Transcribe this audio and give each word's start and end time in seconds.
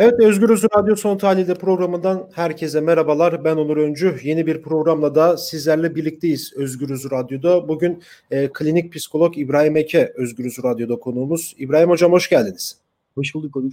Evet 0.00 0.20
Özgürüz 0.20 0.64
Radyo 0.76 0.96
Son 0.96 1.18
Tahlil'de 1.18 1.54
programından 1.54 2.30
herkese 2.34 2.80
merhabalar. 2.80 3.44
Ben 3.44 3.56
Onur 3.56 3.76
Öncü. 3.76 4.16
Yeni 4.22 4.46
bir 4.46 4.62
programla 4.62 5.14
da 5.14 5.36
sizlerle 5.36 5.94
birlikteyiz 5.94 6.52
Özgürüz 6.56 7.10
Radyo'da. 7.10 7.68
Bugün 7.68 8.02
e, 8.30 8.48
klinik 8.52 8.92
psikolog 8.92 9.38
İbrahim 9.38 9.76
Eke 9.76 10.12
Özgürüz 10.16 10.58
Radyo'da 10.64 10.98
konuğumuz. 10.98 11.54
İbrahim 11.58 11.88
Hocam 11.90 12.12
hoş 12.12 12.28
geldiniz. 12.28 12.78
Hoş 13.14 13.34
bulduk 13.34 13.56
Onur. 13.56 13.72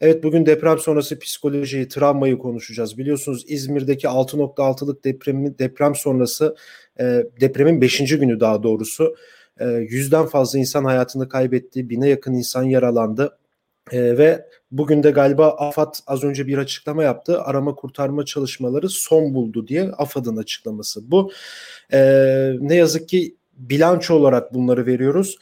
Evet 0.00 0.24
bugün 0.24 0.46
deprem 0.46 0.78
sonrası 0.78 1.18
psikolojiyi, 1.18 1.88
travmayı 1.88 2.38
konuşacağız. 2.38 2.98
Biliyorsunuz 2.98 3.44
İzmir'deki 3.48 4.06
6.6'lık 4.06 5.04
depremi, 5.04 5.58
deprem 5.58 5.94
sonrası 5.94 6.56
e, 7.00 7.24
depremin 7.40 7.80
5. 7.80 7.98
günü 7.98 8.40
daha 8.40 8.62
doğrusu. 8.62 9.16
E, 9.60 9.66
yüzden 9.68 10.26
fazla 10.26 10.58
insan 10.58 10.84
hayatını 10.84 11.28
kaybetti, 11.28 11.90
bine 11.90 12.08
yakın 12.08 12.34
insan 12.34 12.62
yaralandı. 12.62 13.38
E, 13.92 14.18
ve 14.18 14.46
bugün 14.70 15.02
de 15.02 15.10
galiba 15.10 15.48
AFAD 15.48 15.94
az 16.06 16.24
önce 16.24 16.46
bir 16.46 16.58
açıklama 16.58 17.02
yaptı. 17.02 17.42
Arama 17.42 17.74
kurtarma 17.74 18.24
çalışmaları 18.24 18.88
son 18.88 19.34
buldu 19.34 19.68
diye 19.68 19.90
AFAD'ın 19.90 20.36
açıklaması 20.36 21.10
bu. 21.10 21.32
E, 21.92 21.98
ne 22.60 22.74
yazık 22.74 23.08
ki 23.08 23.36
bilanço 23.56 24.14
olarak 24.14 24.54
bunları 24.54 24.86
veriyoruz. 24.86 25.38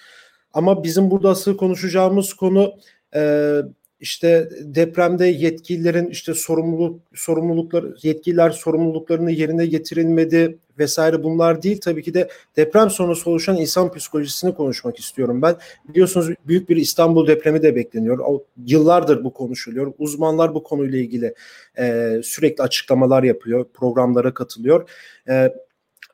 Ama 0.52 0.84
bizim 0.84 1.10
burada 1.10 1.30
asıl 1.30 1.56
konuşacağımız 1.56 2.34
konu 2.34 2.74
e, 3.14 3.60
işte 4.04 4.50
depremde 4.60 5.26
yetkililerin 5.26 6.06
işte 6.06 6.34
sorumluluk 6.34 7.00
sorumlulukları 7.14 7.94
yetkililer 8.02 8.50
sorumluluklarını 8.50 9.30
yerine 9.30 9.66
getirilmedi 9.66 10.58
vesaire 10.78 11.22
bunlar 11.22 11.62
değil 11.62 11.80
tabii 11.80 12.02
ki 12.02 12.14
de 12.14 12.28
deprem 12.56 12.90
sonrası 12.90 13.30
oluşan 13.30 13.56
insan 13.56 13.92
psikolojisini 13.92 14.54
konuşmak 14.54 14.98
istiyorum 14.98 15.42
ben. 15.42 15.56
Biliyorsunuz 15.88 16.28
büyük 16.46 16.68
bir 16.68 16.76
İstanbul 16.76 17.26
depremi 17.26 17.62
de 17.62 17.76
bekleniyor. 17.76 18.40
Yıllardır 18.66 19.24
bu 19.24 19.32
konuşuluyor. 19.32 19.92
Uzmanlar 19.98 20.54
bu 20.54 20.62
konuyla 20.62 20.98
ilgili 20.98 21.34
e, 21.78 22.12
sürekli 22.24 22.62
açıklamalar 22.62 23.22
yapıyor, 23.22 23.66
programlara 23.74 24.34
katılıyor. 24.34 24.90
E, 25.28 25.54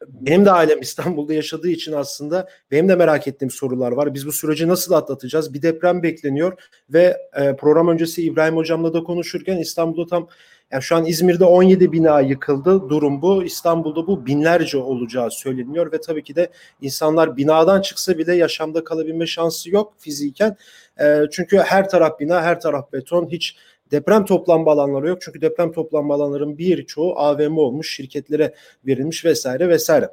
benim 0.09 0.45
de 0.45 0.51
ailem 0.51 0.81
İstanbul'da 0.81 1.35
yaşadığı 1.35 1.69
için 1.69 1.93
aslında 1.93 2.49
benim 2.71 2.89
de 2.89 2.97
merak 2.97 3.29
ettiğim 3.29 3.51
sorular 3.51 3.93
var. 3.93 4.15
Biz 4.15 4.27
bu 4.27 4.33
süreci 4.33 4.69
nasıl 4.69 4.93
atlatacağız? 4.93 5.55
Bir 5.55 5.63
deprem 5.63 6.03
bekleniyor 6.03 6.53
ve 6.91 7.17
e, 7.37 7.57
program 7.57 7.89
öncesi 7.89 8.23
İbrahim 8.23 8.57
hocamla 8.57 8.95
da 8.95 9.03
konuşurken 9.03 9.57
İstanbul'da 9.57 10.07
tam 10.07 10.29
yani 10.73 10.83
şu 10.83 10.97
an 10.97 11.05
İzmir'de 11.05 11.45
17 11.45 11.93
bina 11.93 12.21
yıkıldı. 12.21 12.89
Durum 12.89 13.23
bu. 13.23 13.45
İstanbul'da 13.45 14.07
bu 14.07 14.27
binlerce 14.27 14.79
olacağı 14.79 15.31
söyleniyor 15.31 15.93
ve 15.93 16.01
tabii 16.01 16.23
ki 16.23 16.37
de 16.37 16.51
insanlar 16.81 17.37
binadan 17.37 17.81
çıksa 17.81 18.19
bile 18.19 18.35
yaşamda 18.35 18.85
kalabilme 18.85 19.27
şansı 19.27 19.71
yok 19.71 19.93
fiziken. 19.99 20.57
E, 21.01 21.23
çünkü 21.33 21.59
her 21.59 21.89
taraf 21.89 22.21
bina, 22.21 22.43
her 22.43 22.61
taraf 22.61 22.93
beton. 22.93 23.29
Hiç 23.29 23.57
Deprem 23.91 24.25
toplanma 24.25 24.73
alanları 24.73 25.09
yok 25.09 25.23
çünkü 25.23 25.41
deprem 25.41 25.73
toplanma 25.73 26.15
alanların 26.15 26.59
birçoğu 26.59 27.19
AVM 27.19 27.59
olmuş, 27.59 27.97
şirketlere 27.97 28.55
verilmiş 28.87 29.25
vesaire 29.25 29.69
vesaire. 29.69 30.11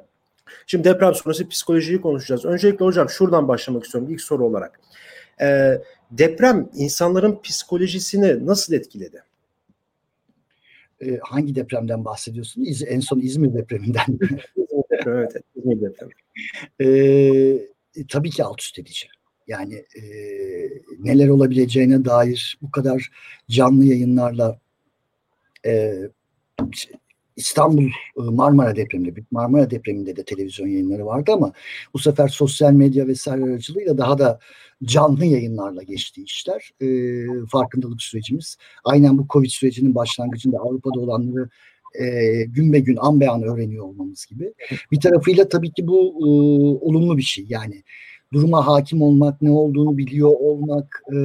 Şimdi 0.66 0.84
deprem 0.84 1.14
sonrası 1.14 1.48
psikolojiyi 1.48 2.00
konuşacağız. 2.00 2.44
Öncelikle 2.44 2.84
hocam 2.84 3.08
şuradan 3.08 3.48
başlamak 3.48 3.84
istiyorum 3.84 4.10
ilk 4.10 4.20
soru 4.20 4.44
olarak. 4.44 4.80
Ee, 5.40 5.78
deprem 6.10 6.68
insanların 6.74 7.38
psikolojisini 7.42 8.46
nasıl 8.46 8.74
etkiledi? 8.74 9.22
Ee, 11.00 11.18
hangi 11.22 11.54
depremden 11.54 12.04
bahsediyorsun? 12.04 12.64
İz, 12.64 12.82
en 12.82 13.00
son 13.00 13.20
İzmir 13.20 13.54
depreminden. 13.54 14.18
evet, 15.06 15.32
İzmir 15.56 15.80
depremi. 15.80 16.12
Ee, 16.80 18.04
tabii 18.08 18.30
ki 18.30 18.44
alt 18.44 18.62
üst 18.62 18.78
edici. 18.78 19.08
Yani 19.48 19.74
e, 19.74 20.02
neler 20.98 21.28
olabileceğine 21.28 22.04
dair 22.04 22.58
bu 22.62 22.70
kadar 22.70 23.10
canlı 23.48 23.84
yayınlarla 23.84 24.58
e, 25.66 25.94
İstanbul 27.36 27.90
Marmara 28.16 28.76
depreminde, 28.76 29.20
Marmara 29.30 29.70
depreminde 29.70 30.16
de 30.16 30.22
televizyon 30.22 30.66
yayınları 30.66 31.06
vardı 31.06 31.32
ama 31.34 31.52
bu 31.94 31.98
sefer 31.98 32.28
sosyal 32.28 32.72
medya 32.72 33.06
vesaire 33.06 33.44
aracılığıyla 33.44 33.98
daha 33.98 34.18
da 34.18 34.38
canlı 34.84 35.24
yayınlarla 35.24 35.82
geçti 35.82 36.22
işler. 36.22 36.70
E, 36.80 36.86
farkındalık 37.52 38.02
sürecimiz. 38.02 38.56
Aynen 38.84 39.18
bu 39.18 39.26
Covid 39.30 39.50
sürecinin 39.50 39.94
başlangıcında 39.94 40.58
Avrupa'da 40.58 41.00
olanları 41.00 41.48
e, 42.00 42.04
gün 42.44 42.72
be 42.72 42.78
gün 42.78 42.96
an 43.00 43.20
be 43.20 43.28
an 43.28 43.42
öğreniyor 43.42 43.84
olmamız 43.84 44.26
gibi. 44.26 44.54
Bir 44.92 45.00
tarafıyla 45.00 45.48
tabii 45.48 45.72
ki 45.72 45.86
bu 45.86 46.14
e, 46.20 46.26
olumlu 46.84 47.16
bir 47.16 47.22
şey. 47.22 47.46
Yani 47.48 47.82
duruma 48.32 48.66
hakim 48.66 49.02
olmak, 49.02 49.42
ne 49.42 49.50
olduğunu 49.50 49.98
biliyor 49.98 50.30
olmak, 50.30 51.02
e, 51.12 51.18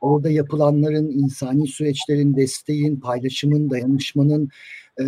orada 0.00 0.30
yapılanların, 0.30 1.10
insani 1.10 1.66
süreçlerin, 1.66 2.36
desteğin, 2.36 2.96
paylaşımın, 2.96 3.70
dayanışmanın 3.70 4.48
e, 5.00 5.04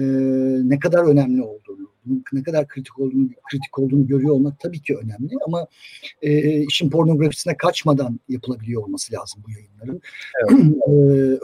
ne 0.68 0.78
kadar 0.78 1.04
önemli 1.04 1.42
olduğunu, 1.42 1.88
ne 2.32 2.42
kadar 2.42 2.68
kritik 2.68 2.98
olduğunu 2.98 3.28
kritik 3.50 3.78
olduğunu 3.78 4.06
görüyor 4.06 4.34
olmak 4.34 4.60
tabii 4.60 4.82
ki 4.82 4.96
önemli 4.96 5.30
ama 5.46 5.66
e, 6.22 6.60
işin 6.60 6.90
pornografisine 6.90 7.56
kaçmadan 7.56 8.20
yapılabiliyor 8.28 8.82
olması 8.82 9.14
lazım 9.14 9.42
bu 9.46 9.50
yayınların. 9.50 10.00
Evet. 10.50 10.76
e, 10.88 10.90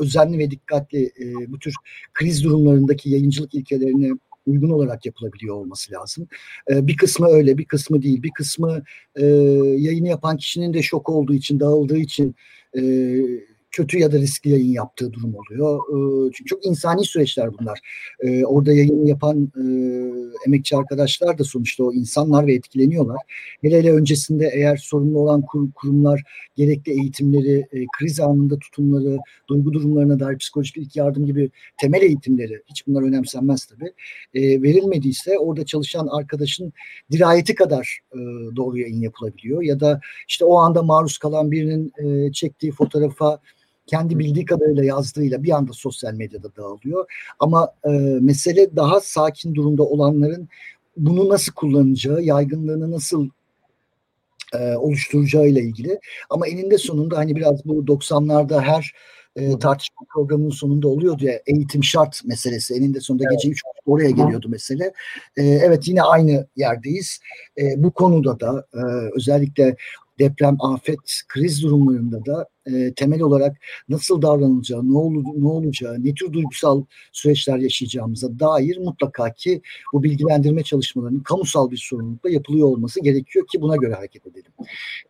özenli 0.02 0.38
ve 0.38 0.50
dikkatli 0.50 1.04
e, 1.04 1.52
bu 1.52 1.58
tür 1.58 1.74
kriz 2.14 2.44
durumlarındaki 2.44 3.10
yayıncılık 3.10 3.54
ilkelerini 3.54 4.12
uygun 4.46 4.70
olarak 4.70 5.06
yapılabiliyor 5.06 5.54
olması 5.54 5.92
lazım. 5.92 6.28
E, 6.70 6.86
bir 6.86 6.96
kısmı 6.96 7.28
öyle, 7.28 7.58
bir 7.58 7.64
kısmı 7.64 8.02
değil. 8.02 8.22
Bir 8.22 8.30
kısmı 8.30 8.82
e, 9.16 9.26
yayını 9.76 10.08
yapan 10.08 10.36
kişinin 10.36 10.74
de 10.74 10.82
şok 10.82 11.08
olduğu 11.08 11.34
için, 11.34 11.60
dağıldığı 11.60 11.98
için 11.98 12.34
e, 12.78 12.82
kötü 13.76 13.98
ya 13.98 14.12
da 14.12 14.18
riskli 14.18 14.50
yayın 14.50 14.72
yaptığı 14.72 15.12
durum 15.12 15.34
oluyor. 15.34 15.78
E, 15.78 16.30
çünkü 16.32 16.48
çok 16.48 16.66
insani 16.66 17.04
süreçler 17.04 17.58
bunlar. 17.58 17.80
E, 18.20 18.44
orada 18.44 18.72
yayını 18.72 19.08
yapan 19.08 19.52
e, 19.56 19.64
emekçi 20.46 20.76
arkadaşlar 20.76 21.38
da 21.38 21.44
sonuçta 21.44 21.84
o 21.84 21.92
insanlar 21.92 22.46
ve 22.46 22.54
etkileniyorlar. 22.54 23.16
Hele 23.62 23.78
hele 23.78 23.92
öncesinde 23.92 24.50
eğer 24.54 24.76
sorumlu 24.76 25.18
olan 25.18 25.42
kur, 25.42 25.72
kurumlar 25.72 26.22
gerekli 26.56 26.92
eğitimleri, 26.92 27.66
e, 27.72 27.86
kriz 27.98 28.20
anında 28.20 28.58
tutumları, 28.58 29.18
duygu 29.48 29.72
durumlarına 29.72 30.20
dair 30.20 30.38
psikolojik 30.38 30.76
ilk 30.76 30.96
yardım 30.96 31.26
gibi 31.26 31.50
temel 31.80 32.02
eğitimleri, 32.02 32.62
hiç 32.66 32.86
bunlar 32.86 33.02
önemsenmez 33.02 33.66
tabii, 33.66 33.92
e, 34.34 34.62
verilmediyse 34.62 35.38
orada 35.38 35.64
çalışan 35.64 36.06
arkadaşın 36.06 36.72
dirayeti 37.12 37.54
kadar 37.54 38.00
doğru 38.56 38.78
yayın 38.78 39.00
yapılabiliyor. 39.00 39.62
Ya 39.62 39.80
da 39.80 40.00
işte 40.28 40.44
o 40.44 40.56
anda 40.56 40.82
maruz 40.82 41.18
kalan 41.18 41.50
birinin 41.50 41.92
çektiği 42.32 42.72
fotoğrafa 42.72 43.40
kendi 43.86 44.18
bildiği 44.18 44.44
kadarıyla 44.44 44.84
yazdığıyla 44.84 45.42
bir 45.42 45.50
anda 45.50 45.72
sosyal 45.72 46.14
medyada 46.14 46.56
dağılıyor. 46.56 47.04
Ama 47.38 47.72
e, 47.84 47.90
mesele 48.20 48.76
daha 48.76 49.00
sakin 49.00 49.54
durumda 49.54 49.82
olanların 49.82 50.48
bunu 50.96 51.28
nasıl 51.28 51.52
kullanacağı, 51.52 52.22
yaygınlığını 52.22 52.90
nasıl 52.90 53.28
e, 54.54 54.76
oluşturacağıyla 54.76 55.60
ilgili. 55.60 56.00
Ama 56.30 56.46
eninde 56.48 56.78
sonunda 56.78 57.18
hani 57.18 57.36
biraz 57.36 57.64
bu 57.64 57.86
90'larda 57.86 58.60
her 58.60 58.92
e, 59.36 59.58
tartışma 59.58 60.06
programının 60.14 60.50
sonunda 60.50 60.88
oluyordu 60.88 61.24
ya 61.24 61.40
eğitim 61.46 61.84
şart 61.84 62.24
meselesi. 62.24 62.74
Eninde 62.74 63.00
sonunda 63.00 63.24
evet. 63.30 63.40
gece 63.42 63.52
3 63.52 63.62
oraya 63.86 64.10
geliyordu 64.10 64.48
mesele. 64.48 64.92
E, 65.36 65.42
evet 65.42 65.88
yine 65.88 66.02
aynı 66.02 66.46
yerdeyiz. 66.56 67.20
E, 67.58 67.82
bu 67.82 67.90
konuda 67.90 68.40
da 68.40 68.66
e, 68.74 68.80
özellikle 69.16 69.76
deprem, 70.18 70.56
afet, 70.60 71.22
kriz 71.28 71.62
durumlarında 71.62 72.26
da 72.26 72.48
e, 72.66 72.94
temel 72.94 73.20
olarak 73.20 73.56
nasıl 73.88 74.22
davranılacağı, 74.22 74.92
ne, 74.92 74.98
ol, 74.98 75.24
ne 75.36 75.48
olacağı, 75.48 76.04
ne 76.04 76.14
tür 76.14 76.32
duygusal 76.32 76.84
süreçler 77.12 77.58
yaşayacağımıza 77.58 78.38
dair 78.38 78.78
mutlaka 78.78 79.32
ki 79.32 79.62
bu 79.92 80.02
bilgilendirme 80.02 80.62
çalışmalarının 80.62 81.20
kamusal 81.20 81.70
bir 81.70 81.76
sorumlulukla 81.76 82.30
yapılıyor 82.30 82.68
olması 82.68 83.00
gerekiyor 83.00 83.46
ki 83.46 83.60
buna 83.60 83.76
göre 83.76 83.94
hareket 83.94 84.26
edelim. 84.26 84.52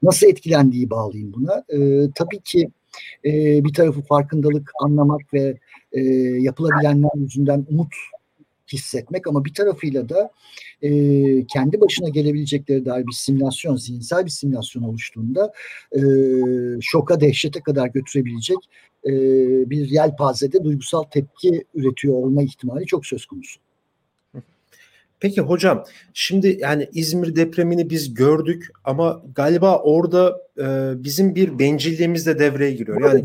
Nasıl 0.02 0.26
etkilendiği 0.26 0.90
bağlayayım 0.90 1.32
buna. 1.32 1.64
E, 1.68 2.10
tabii 2.14 2.40
ki 2.40 2.70
e, 3.24 3.30
bir 3.64 3.74
tarafı 3.74 4.02
farkındalık, 4.02 4.72
anlamak 4.82 5.34
ve 5.34 5.58
e, 5.92 6.00
yapılabilenler 6.40 7.10
yüzünden 7.14 7.66
umut 7.70 7.94
hissetmek 8.72 9.26
ama 9.26 9.44
bir 9.44 9.54
tarafıyla 9.54 10.08
da 10.08 10.30
e, 10.82 10.90
kendi 11.46 11.80
başına 11.80 12.08
gelebilecekleri 12.08 12.84
dair 12.84 13.06
bir 13.06 13.12
simülasyon, 13.12 13.76
zihinsel 13.76 14.24
bir 14.24 14.30
simülasyon 14.30 14.82
oluştuğunda 14.82 15.52
e, 15.92 16.00
şoka, 16.80 17.20
dehşete 17.20 17.60
kadar 17.60 17.88
götürebilecek 17.88 18.58
e, 19.06 19.10
bir 19.70 19.90
yelpazede 19.90 20.64
duygusal 20.64 21.02
tepki 21.02 21.64
üretiyor 21.74 22.14
olma 22.14 22.42
ihtimali 22.42 22.86
çok 22.86 23.06
söz 23.06 23.26
konusu. 23.26 23.65
Peki 25.20 25.40
hocam 25.40 25.84
şimdi 26.14 26.58
yani 26.60 26.88
İzmir 26.92 27.36
depremini 27.36 27.90
biz 27.90 28.14
gördük 28.14 28.68
ama 28.84 29.22
galiba 29.34 29.78
orada 29.82 30.40
e, 30.58 30.64
bizim 31.04 31.34
bir 31.34 31.58
bencilliğimiz 31.58 32.26
de 32.26 32.38
devreye 32.38 32.72
giriyor. 32.72 33.00
Yani 33.00 33.24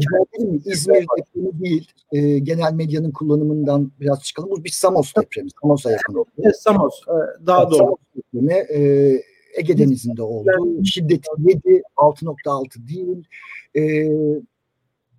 İzmir 0.65 1.05
depremi 1.17 1.63
değil 1.63 1.91
e, 2.11 2.39
genel 2.39 2.73
medyanın 2.73 3.11
kullanımından 3.11 3.91
biraz 3.99 4.23
çıkalım. 4.23 4.49
Bu 4.49 4.63
bir 4.63 4.69
Samos 4.69 5.13
depremi. 5.15 5.49
Samos'a 5.61 5.91
yakın 5.91 6.13
oldu. 6.13 6.29
Evet, 6.43 6.61
Samos 6.61 7.01
e, 7.07 7.45
daha 7.45 7.61
evet, 7.61 7.71
doğru. 7.71 7.77
Samos 7.77 7.99
depremi 8.15 8.53
e, 8.53 8.79
Ege 9.57 9.77
Denizi'nde 9.77 10.23
oldu. 10.23 10.49
Şiddeti 10.85 11.29
7, 11.39 11.81
6.6 11.97 12.87
değil. 12.87 13.23
E, 13.75 13.81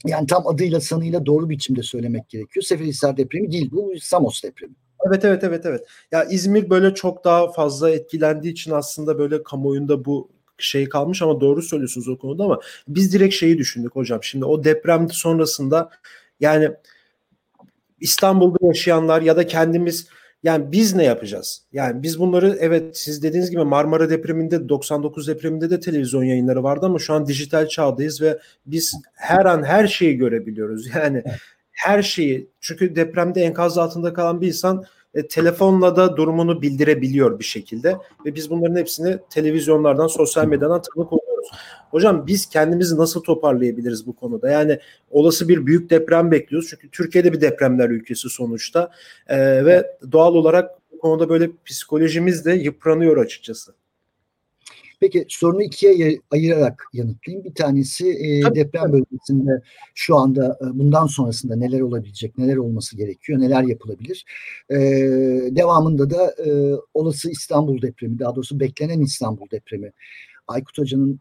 yani 0.07 0.27
tam 0.27 0.47
adıyla 0.47 0.81
sanıyla 0.81 1.27
doğru 1.27 1.49
biçimde 1.49 1.83
söylemek 1.83 2.29
gerekiyor. 2.29 2.65
Seferihisar 2.65 3.17
depremi 3.17 3.53
değil 3.53 3.71
bu 3.73 3.93
Samos 4.01 4.43
depremi. 4.43 4.75
Evet 5.09 5.25
evet 5.25 5.45
evet 5.45 5.67
evet. 5.67 5.87
Ya 6.13 6.25
İzmir 6.25 6.71
böyle 6.71 6.95
çok 6.95 7.25
daha 7.25 7.53
fazla 7.53 7.91
etkilendiği 7.91 8.53
için 8.53 8.71
aslında 8.71 9.19
böyle 9.19 9.43
kamuoyunda 9.43 10.05
bu 10.05 10.29
şey 10.59 10.89
kalmış 10.89 11.23
ama 11.23 11.41
doğru 11.41 11.63
söylüyorsunuz 11.63 12.09
o 12.09 12.19
konuda 12.19 12.45
ama 12.45 12.61
biz 12.89 13.13
direkt 13.13 13.35
şeyi 13.35 13.59
düşündük 13.59 13.97
hocam. 13.97 14.23
Şimdi 14.23 14.45
o 14.45 14.65
deprem 14.65 15.11
sonrasında 15.11 15.91
yani 16.41 16.71
İstanbul'da 18.01 18.67
yaşayanlar 18.67 19.23
ya 19.23 19.37
da 19.37 19.47
kendimiz 19.47 20.07
yani 20.43 20.73
biz 20.73 20.95
ne 20.95 21.05
yapacağız? 21.05 21.63
Yani 21.73 22.03
biz 22.03 22.19
bunları 22.19 22.57
evet 22.61 22.97
siz 22.99 23.23
dediğiniz 23.23 23.51
gibi 23.51 23.65
Marmara 23.65 24.11
depreminde 24.11 24.69
99 24.69 25.29
depreminde 25.29 25.71
de 25.71 25.81
televizyon 25.81 26.25
yayınları 26.25 26.63
vardı 26.63 26.87
ama 26.87 26.99
şu 26.99 27.15
an 27.15 27.27
dijital 27.27 27.69
çağdayız 27.69 28.23
ve 28.23 28.39
biz 28.67 28.95
her 29.15 29.45
an 29.47 29.63
her 29.65 29.87
şeyi 29.87 30.17
görebiliyoruz. 30.17 30.87
Yani 30.95 31.25
her 31.73 32.03
şeyi 32.03 32.49
çünkü 32.61 32.97
depremde 32.97 33.43
enkaz 33.43 33.79
altında 33.79 34.13
kalan 34.13 34.41
bir 34.41 34.49
insan 34.49 34.85
e, 35.15 35.27
telefonla 35.27 35.97
da 35.97 36.17
durumunu 36.17 36.63
bildirebiliyor 36.63 37.39
bir 37.39 37.45
şekilde 37.45 37.97
ve 38.27 38.35
biz 38.35 38.51
bunların 38.51 38.77
hepsini 38.77 39.19
televizyonlardan, 39.31 40.07
sosyal 40.07 40.47
medyadan 40.47 40.83
tanık 40.83 41.13
oluyoruz. 41.13 41.51
Hocam 41.91 42.27
biz 42.27 42.47
kendimizi 42.47 42.97
nasıl 42.97 43.23
toparlayabiliriz 43.23 44.07
bu 44.07 44.17
konuda? 44.17 44.51
Yani 44.51 44.79
olası 45.11 45.49
bir 45.49 45.67
büyük 45.67 45.91
deprem 45.91 46.31
bekliyoruz. 46.31 46.69
Çünkü 46.71 46.91
Türkiye'de 46.91 47.33
bir 47.33 47.41
depremler 47.41 47.91
ülkesi 47.91 48.29
sonuçta. 48.29 48.91
E, 49.29 49.65
ve 49.65 49.97
doğal 50.13 50.35
olarak 50.35 50.71
bu 50.93 50.99
konuda 50.99 51.29
böyle 51.29 51.51
psikolojimiz 51.65 52.45
de 52.45 52.53
yıpranıyor 52.53 53.17
açıkçası. 53.17 53.75
Peki 55.03 55.27
sorunu 55.29 55.63
ikiye 55.63 56.21
ayırarak 56.31 56.85
yanıtlayayım. 56.93 57.45
Bir 57.45 57.55
tanesi 57.55 58.09
e, 58.09 58.55
deprem 58.55 58.93
bölgesinde 58.93 59.63
şu 59.95 60.17
anda 60.17 60.59
e, 60.61 60.79
bundan 60.79 61.07
sonrasında 61.07 61.57
neler 61.57 61.81
olabilecek, 61.81 62.39
neler 62.39 62.57
olması 62.57 62.97
gerekiyor, 62.97 63.41
neler 63.41 63.63
yapılabilir. 63.63 64.25
E, 64.71 64.77
devamında 65.51 66.11
da 66.11 66.35
e, 66.47 66.77
olası 66.95 67.31
İstanbul 67.31 67.83
depremi, 67.83 68.19
daha 68.19 68.37
doğrusu 68.37 68.61
beklenen 68.61 69.01
İstanbul 69.01 69.51
depremi. 69.51 69.93
Aykut 70.49 70.79
Hoca'nın, 70.79 71.19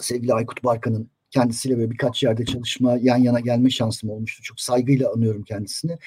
sevgili 0.00 0.34
Aykut 0.34 0.64
Barkan'ın 0.64 1.10
kendisiyle 1.30 1.78
böyle 1.78 1.90
birkaç 1.90 2.22
yerde 2.22 2.44
çalışma, 2.44 2.98
yan 3.02 3.18
yana 3.18 3.40
gelme 3.40 3.70
şansım 3.70 4.10
olmuştu. 4.10 4.42
Çok 4.42 4.60
saygıyla 4.60 5.12
anıyorum 5.12 5.42
kendisini. 5.42 5.98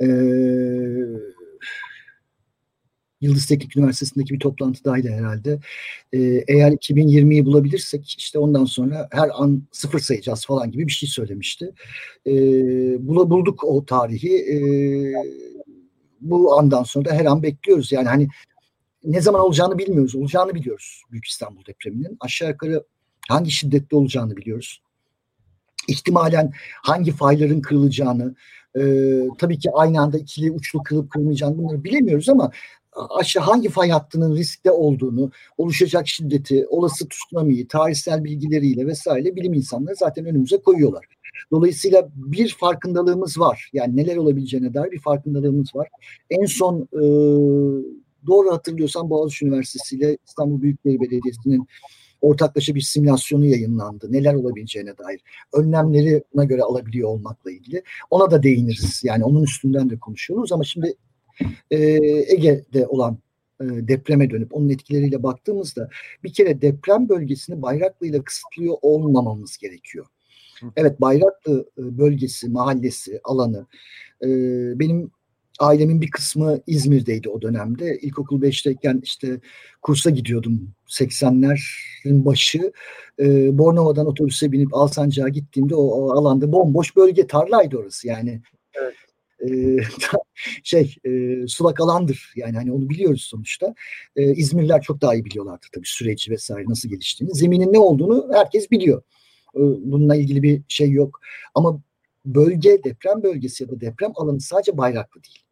Eee 0.00 0.08
Yıldız 3.22 3.46
Teknik 3.46 3.76
Üniversitesi'ndeki 3.76 4.34
bir 4.34 4.40
toplantıdaydı 4.40 5.08
herhalde. 5.08 5.58
Ee, 6.12 6.44
eğer 6.48 6.72
2020'yi 6.72 7.46
bulabilirsek 7.46 8.14
işte 8.18 8.38
ondan 8.38 8.64
sonra 8.64 9.08
her 9.10 9.30
an 9.32 9.62
sıfır 9.72 9.98
sayacağız 9.98 10.46
falan 10.46 10.70
gibi 10.70 10.86
bir 10.86 10.92
şey 10.92 11.08
söylemişti. 11.08 11.72
Ee, 12.26 12.32
bulduk 13.08 13.64
o 13.64 13.84
tarihi. 13.84 14.36
Ee, 14.36 15.12
bu 16.20 16.58
andan 16.58 16.82
sonra 16.82 17.04
da 17.04 17.14
her 17.14 17.24
an 17.24 17.42
bekliyoruz. 17.42 17.92
Yani 17.92 18.08
hani 18.08 18.28
ne 19.04 19.20
zaman 19.20 19.40
olacağını 19.40 19.78
bilmiyoruz. 19.78 20.14
Olacağını 20.14 20.54
biliyoruz 20.54 21.02
Büyük 21.10 21.26
İstanbul 21.26 21.64
depreminin. 21.66 22.16
Aşağı 22.20 22.48
yukarı 22.48 22.84
hangi 23.28 23.50
şiddette 23.50 23.96
olacağını 23.96 24.36
biliyoruz. 24.36 24.82
İhtimalen 25.88 26.52
hangi 26.82 27.12
fayların 27.12 27.60
kırılacağını, 27.60 28.34
e, 28.78 28.82
tabii 29.38 29.58
ki 29.58 29.70
aynı 29.70 30.00
anda 30.00 30.18
ikili 30.18 30.50
uçlu 30.50 30.82
kırılıp 30.82 31.10
kırılmayacağını 31.10 31.58
bunları 31.58 31.84
bilemiyoruz 31.84 32.28
ama 32.28 32.50
aşağı 32.92 33.44
hangi 33.44 33.68
fay 33.68 33.90
hattının 33.90 34.36
riskte 34.36 34.70
olduğunu, 34.70 35.30
oluşacak 35.58 36.08
şiddeti, 36.08 36.66
olası 36.68 37.08
tsunami'yi, 37.08 37.68
tarihsel 37.68 38.24
bilgileriyle 38.24 38.86
vesaire 38.86 39.36
bilim 39.36 39.54
insanları 39.54 39.96
zaten 39.96 40.24
önümüze 40.24 40.56
koyuyorlar. 40.56 41.04
Dolayısıyla 41.50 42.08
bir 42.14 42.56
farkındalığımız 42.60 43.40
var. 43.40 43.70
Yani 43.72 43.96
neler 43.96 44.16
olabileceğine 44.16 44.74
dair 44.74 44.90
bir 44.90 45.00
farkındalığımız 45.00 45.74
var. 45.74 45.88
En 46.30 46.46
son 46.46 46.88
e, 46.92 47.02
doğru 48.26 48.52
hatırlıyorsam 48.52 49.10
Boğaziçi 49.10 49.46
Üniversitesi 49.46 49.96
ile 49.96 50.18
İstanbul 50.26 50.62
Büyükşehir 50.62 51.00
Belediyesi'nin 51.00 51.66
ortaklaşa 52.20 52.74
bir 52.74 52.80
simülasyonu 52.80 53.46
yayınlandı. 53.46 54.12
Neler 54.12 54.34
olabileceğine 54.34 54.98
dair. 54.98 55.20
Önlemleri 55.52 56.24
buna 56.34 56.44
göre 56.44 56.62
alabiliyor 56.62 57.08
olmakla 57.08 57.50
ilgili. 57.50 57.82
Ona 58.10 58.30
da 58.30 58.42
değiniriz. 58.42 59.00
Yani 59.04 59.24
onun 59.24 59.42
üstünden 59.42 59.90
de 59.90 59.98
konuşuyoruz 59.98 60.52
ama 60.52 60.64
şimdi 60.64 60.94
e, 61.70 61.78
Ege'de 62.34 62.86
olan 62.86 63.18
e, 63.60 63.64
depreme 63.64 64.30
dönüp 64.30 64.54
onun 64.54 64.68
etkileriyle 64.68 65.22
baktığımızda 65.22 65.88
bir 66.24 66.32
kere 66.32 66.62
deprem 66.62 67.08
bölgesini 67.08 67.62
Bayraklı 67.62 68.06
ile 68.06 68.22
kısıtlıyor 68.22 68.74
olmamamız 68.82 69.56
gerekiyor. 69.56 70.06
Evet 70.76 71.00
Bayraklı 71.00 71.70
e, 71.78 71.98
bölgesi, 71.98 72.48
mahallesi, 72.48 73.20
alanı 73.24 73.66
e, 74.22 74.28
benim 74.78 75.10
ailemin 75.58 76.00
bir 76.00 76.10
kısmı 76.10 76.60
İzmir'deydi 76.66 77.28
o 77.28 77.42
dönemde. 77.42 77.98
İlkokul 78.02 78.42
5'teyken 78.42 79.00
işte 79.02 79.40
kursa 79.82 80.10
gidiyordum 80.10 80.70
80'lerin 80.88 82.24
başı. 82.24 82.72
E, 83.18 83.58
Bornova'dan 83.58 84.06
otobüse 84.06 84.52
binip 84.52 84.74
Alsancak'a 84.74 85.28
gittiğimde 85.28 85.74
o, 85.74 85.82
o 85.82 86.10
alanda 86.10 86.52
bomboş 86.52 86.96
bölge 86.96 87.26
tarlaydı 87.26 87.76
orası 87.76 88.08
yani. 88.08 88.42
Evet. 88.74 88.94
şey 90.62 90.96
e, 91.04 91.10
sulak 91.46 91.80
alandır. 91.80 92.32
Yani 92.36 92.56
hani 92.56 92.72
onu 92.72 92.88
biliyoruz 92.88 93.22
sonuçta. 93.22 93.74
E, 94.16 94.34
İzmirliler 94.34 94.82
çok 94.82 95.00
daha 95.00 95.14
iyi 95.14 95.24
biliyorlardı 95.24 95.66
tabii 95.74 95.86
süreci 95.86 96.30
vesaire 96.30 96.64
nasıl 96.68 96.88
geliştiğini. 96.88 97.34
Zeminin 97.34 97.72
ne 97.72 97.78
olduğunu 97.78 98.30
herkes 98.32 98.70
biliyor. 98.70 99.02
E, 99.56 99.60
bununla 99.60 100.16
ilgili 100.16 100.42
bir 100.42 100.62
şey 100.68 100.90
yok. 100.90 101.20
Ama 101.54 101.80
bölge, 102.24 102.84
deprem 102.84 103.22
bölgesi 103.22 103.64
ya 103.64 103.70
da 103.70 103.80
deprem 103.80 104.12
alanı 104.14 104.40
sadece 104.40 104.76
Bayraklı 104.76 105.22
değil. 105.22 105.44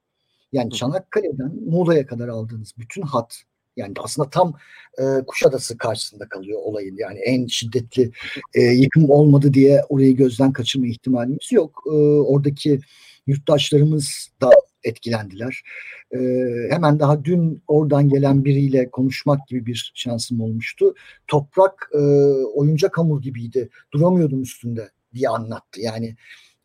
Yani 0.52 0.70
Çanakkale'den 0.70 1.52
Muğla'ya 1.66 2.06
kadar 2.06 2.28
aldığınız 2.28 2.72
bütün 2.78 3.02
hat 3.02 3.42
yani 3.76 3.94
aslında 3.98 4.30
tam 4.30 4.54
e, 4.98 5.04
Kuşadası 5.26 5.78
karşısında 5.78 6.28
kalıyor 6.28 6.60
olayın. 6.62 6.96
Yani 6.98 7.18
en 7.18 7.46
şiddetli 7.46 8.10
e, 8.54 8.60
yıkım 8.60 9.10
olmadı 9.10 9.54
diye 9.54 9.82
orayı 9.88 10.16
gözden 10.16 10.52
kaçırma 10.52 10.86
ihtimalimiz 10.86 11.52
yok. 11.52 11.82
E, 11.86 11.90
oradaki 12.20 12.80
yurttaşlarımız 13.26 14.28
da 14.40 14.50
etkilendiler. 14.84 15.62
E, 16.12 16.18
hemen 16.70 17.00
daha 17.00 17.24
dün 17.24 17.62
oradan 17.68 18.08
gelen 18.08 18.44
biriyle 18.44 18.90
konuşmak 18.90 19.48
gibi 19.48 19.66
bir 19.66 19.92
şansım 19.94 20.40
olmuştu. 20.40 20.94
Toprak 21.26 21.90
e, 21.94 21.98
oyuncak 22.54 22.98
hamur 22.98 23.22
gibiydi. 23.22 23.68
Duramıyordum 23.92 24.42
üstünde 24.42 24.90
diye 25.14 25.28
anlattı. 25.28 25.80
Yani 25.80 26.16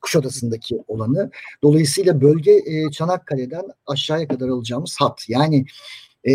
Kuşadası'ndaki 0.01 0.77
olanı. 0.87 1.31
Dolayısıyla 1.63 2.21
bölge 2.21 2.51
e, 2.51 2.91
Çanakkale'den 2.91 3.63
aşağıya 3.87 4.27
kadar 4.27 4.47
alacağımız 4.47 4.95
hat. 4.99 5.25
Yani 5.27 5.65
e, 6.23 6.33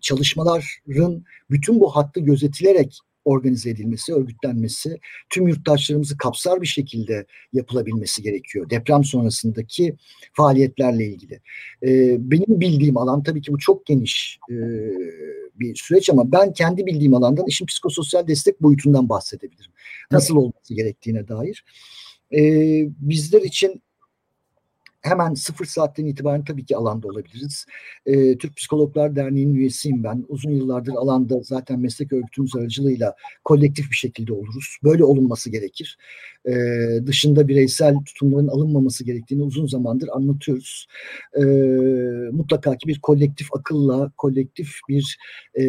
çalışmaların 0.00 1.24
bütün 1.50 1.80
bu 1.80 1.96
hattı 1.96 2.20
gözetilerek 2.20 3.00
organize 3.24 3.70
edilmesi, 3.70 4.14
örgütlenmesi, 4.14 5.00
tüm 5.30 5.48
yurttaşlarımızı 5.48 6.16
kapsar 6.16 6.62
bir 6.62 6.66
şekilde 6.66 7.26
yapılabilmesi 7.52 8.22
gerekiyor. 8.22 8.70
Deprem 8.70 9.04
sonrasındaki 9.04 9.96
faaliyetlerle 10.32 11.06
ilgili. 11.06 11.40
Ee, 11.82 12.16
benim 12.30 12.60
bildiğim 12.60 12.96
alan 12.96 13.22
tabii 13.22 13.42
ki 13.42 13.52
bu 13.52 13.58
çok 13.58 13.86
geniş 13.86 14.38
e, 14.50 14.56
bir 15.60 15.74
süreç 15.74 16.10
ama 16.10 16.32
ben 16.32 16.52
kendi 16.52 16.86
bildiğim 16.86 17.14
alandan 17.14 17.46
işin 17.46 17.66
psikososyal 17.66 18.26
destek 18.26 18.62
boyutundan 18.62 19.08
bahsedebilirim. 19.08 19.72
Nasıl 20.10 20.36
olması 20.36 20.74
gerektiğine 20.74 21.28
dair. 21.28 21.64
Ee, 22.32 22.84
bizler 23.00 23.42
için 23.42 23.82
hemen 25.00 25.34
sıfır 25.34 25.64
saatten 25.64 26.06
itibaren 26.06 26.44
tabii 26.44 26.64
ki 26.64 26.76
alanda 26.76 27.08
olabiliriz. 27.08 27.66
E, 28.06 28.38
Türk 28.38 28.56
Psikologlar 28.56 29.16
Derneği'nin 29.16 29.54
üyesiyim 29.54 30.04
ben. 30.04 30.24
Uzun 30.28 30.50
yıllardır 30.50 30.92
alanda 30.92 31.40
zaten 31.42 31.80
meslek 31.80 32.12
örgütümüz 32.12 32.56
aracılığıyla 32.56 33.14
kolektif 33.44 33.90
bir 33.90 33.96
şekilde 33.96 34.32
oluruz. 34.32 34.76
Böyle 34.84 35.04
olunması 35.04 35.50
gerekir. 35.50 35.98
E, 36.46 36.52
dışında 37.06 37.48
bireysel 37.48 37.94
tutumların 38.06 38.48
alınmaması 38.48 39.04
gerektiğini 39.04 39.42
uzun 39.42 39.66
zamandır 39.66 40.08
anlatıyoruz. 40.12 40.86
E, 41.36 41.42
mutlaka 42.32 42.76
ki 42.76 42.88
bir 42.88 43.00
kolektif 43.00 43.54
akılla, 43.54 44.12
kolektif 44.16 44.70
bir 44.88 45.18
e, 45.54 45.64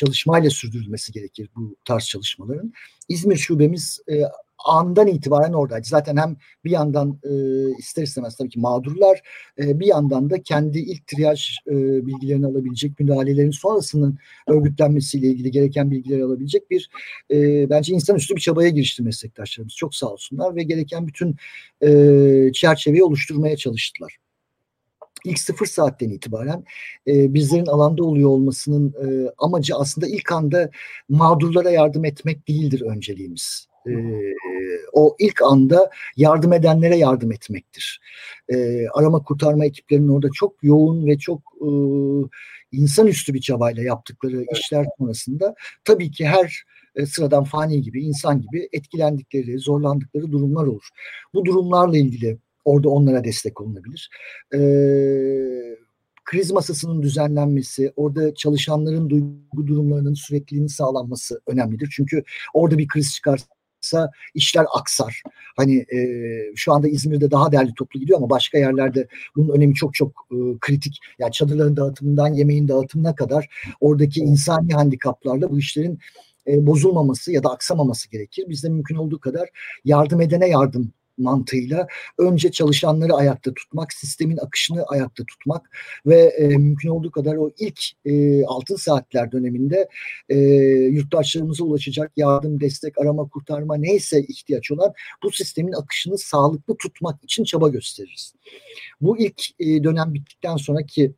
çalışmayla 0.00 0.50
sürdürülmesi 0.50 1.12
gerekir 1.12 1.48
bu 1.56 1.76
tarz 1.84 2.04
çalışmaların. 2.04 2.72
İzmir 3.08 3.36
şubemiz 3.36 4.00
e, 4.10 4.22
andan 4.64 5.06
itibaren 5.06 5.52
oradaydı. 5.52 5.88
Zaten 5.88 6.16
hem 6.16 6.36
bir 6.64 6.70
yandan 6.70 7.18
e, 7.24 7.30
ister 7.78 8.02
istemez 8.02 8.36
tabii 8.36 8.48
ki 8.48 8.60
mağdurlar 8.60 9.22
e, 9.58 9.80
bir 9.80 9.86
yandan 9.86 10.30
da 10.30 10.42
kendi 10.42 10.78
ilk 10.78 11.06
triyaj 11.06 11.58
e, 11.66 11.72
bilgilerini 12.06 12.46
alabilecek 12.46 13.00
müdahalelerin 13.00 13.50
sonrasının 13.50 14.18
örgütlenmesiyle 14.48 15.26
ilgili 15.26 15.50
gereken 15.50 15.90
bilgileri 15.90 16.24
alabilecek 16.24 16.70
bir 16.70 16.90
e, 17.30 17.70
bence 17.70 17.94
insanüstü 17.94 18.36
bir 18.36 18.40
çabaya 18.40 18.68
girişti 18.68 19.02
meslektaşlarımız. 19.02 19.74
Çok 19.74 19.94
sağ 19.94 20.06
olsunlar 20.06 20.56
ve 20.56 20.62
gereken 20.62 21.06
bütün 21.06 21.36
e, 21.82 22.52
çerçeveyi 22.52 23.04
oluşturmaya 23.04 23.56
çalıştılar 23.56 24.18
ilk 25.26 25.38
sıfır 25.38 25.66
saatten 25.66 26.10
itibaren 26.10 26.64
e, 27.06 27.34
bizlerin 27.34 27.66
alanda 27.66 28.04
oluyor 28.04 28.30
olmasının 28.30 28.94
e, 29.04 29.30
amacı 29.38 29.76
aslında 29.76 30.06
ilk 30.06 30.32
anda 30.32 30.70
mağdurlara 31.08 31.70
yardım 31.70 32.04
etmek 32.04 32.48
değildir 32.48 32.80
önceliğimiz. 32.80 33.68
E, 33.88 33.94
o 34.92 35.16
ilk 35.18 35.42
anda 35.42 35.90
yardım 36.16 36.52
edenlere 36.52 36.96
yardım 36.96 37.32
etmektir. 37.32 38.00
E, 38.48 38.86
arama 38.88 39.22
kurtarma 39.22 39.66
ekiplerinin 39.66 40.08
orada 40.08 40.28
çok 40.34 40.54
yoğun 40.62 41.06
ve 41.06 41.18
çok 41.18 41.40
e, 41.60 41.68
insanüstü 42.72 43.34
bir 43.34 43.40
çabayla 43.40 43.82
yaptıkları 43.82 44.44
işler 44.52 44.86
sonrasında 44.98 45.54
tabii 45.84 46.10
ki 46.10 46.26
her 46.26 46.64
e, 46.94 47.06
sıradan 47.06 47.44
fani 47.44 47.82
gibi, 47.82 48.02
insan 48.04 48.40
gibi 48.40 48.68
etkilendikleri, 48.72 49.58
zorlandıkları 49.58 50.32
durumlar 50.32 50.66
olur. 50.66 50.88
Bu 51.34 51.44
durumlarla 51.44 51.96
ilgili 51.96 52.38
orada 52.64 52.88
onlara 52.88 53.24
destek 53.24 53.60
olunabilir. 53.60 54.10
E, 54.54 54.58
kriz 56.24 56.50
masasının 56.50 57.02
düzenlenmesi, 57.02 57.92
orada 57.96 58.34
çalışanların 58.34 59.10
duygu 59.10 59.66
durumlarının 59.66 60.14
sürekliliğinin 60.14 60.66
sağlanması 60.66 61.40
önemlidir. 61.46 61.88
Çünkü 61.96 62.22
orada 62.54 62.78
bir 62.78 62.88
kriz 62.88 63.14
çıkarsa 63.14 63.46
işler 64.34 64.66
aksar. 64.74 65.22
Hani 65.56 65.76
e, 65.76 65.98
şu 66.56 66.72
anda 66.72 66.88
İzmir'de 66.88 67.30
daha 67.30 67.52
değerli 67.52 67.74
toplu 67.74 68.00
gidiyor 68.00 68.18
ama 68.18 68.30
başka 68.30 68.58
yerlerde 68.58 69.08
bunun 69.36 69.56
önemi 69.56 69.74
çok 69.74 69.94
çok 69.94 70.10
e, 70.32 70.36
kritik. 70.60 70.98
Yani 71.18 71.32
çadırların 71.32 71.76
dağıtımından 71.76 72.34
yemeğin 72.34 72.68
dağıtımına 72.68 73.14
kadar 73.14 73.48
oradaki 73.80 74.20
insani 74.20 74.72
handikaplarla 74.72 75.50
bu 75.50 75.58
işlerin 75.58 75.98
e, 76.46 76.66
bozulmaması 76.66 77.32
ya 77.32 77.44
da 77.44 77.50
aksamaması 77.50 78.10
gerekir. 78.10 78.44
Biz 78.48 78.64
de 78.64 78.68
mümkün 78.68 78.96
olduğu 78.96 79.20
kadar 79.20 79.48
yardım 79.84 80.20
edene 80.20 80.48
yardım 80.48 80.92
mantığıyla 81.18 81.86
önce 82.18 82.50
çalışanları 82.50 83.14
ayakta 83.14 83.54
tutmak, 83.54 83.92
sistemin 83.92 84.36
akışını 84.36 84.84
ayakta 84.84 85.24
tutmak 85.24 85.70
ve 86.06 86.20
e, 86.20 86.46
mümkün 86.48 86.88
olduğu 86.88 87.10
kadar 87.10 87.36
o 87.36 87.50
ilk 87.58 87.80
e, 88.04 88.44
altın 88.44 88.76
saatler 88.76 89.32
döneminde 89.32 89.88
e, 90.28 90.38
yurttaşlarımıza 90.90 91.64
ulaşacak 91.64 92.12
yardım, 92.16 92.60
destek, 92.60 92.98
arama, 92.98 93.28
kurtarma 93.28 93.76
neyse 93.76 94.20
ihtiyaç 94.20 94.70
olan 94.70 94.92
bu 95.22 95.32
sistemin 95.32 95.72
akışını 95.72 96.18
sağlıklı 96.18 96.76
tutmak 96.76 97.24
için 97.24 97.44
çaba 97.44 97.68
gösteririz. 97.68 98.34
Bu 99.00 99.18
ilk 99.18 99.42
e, 99.60 99.84
dönem 99.84 100.14
bittikten 100.14 100.56
sonraki 100.56 101.14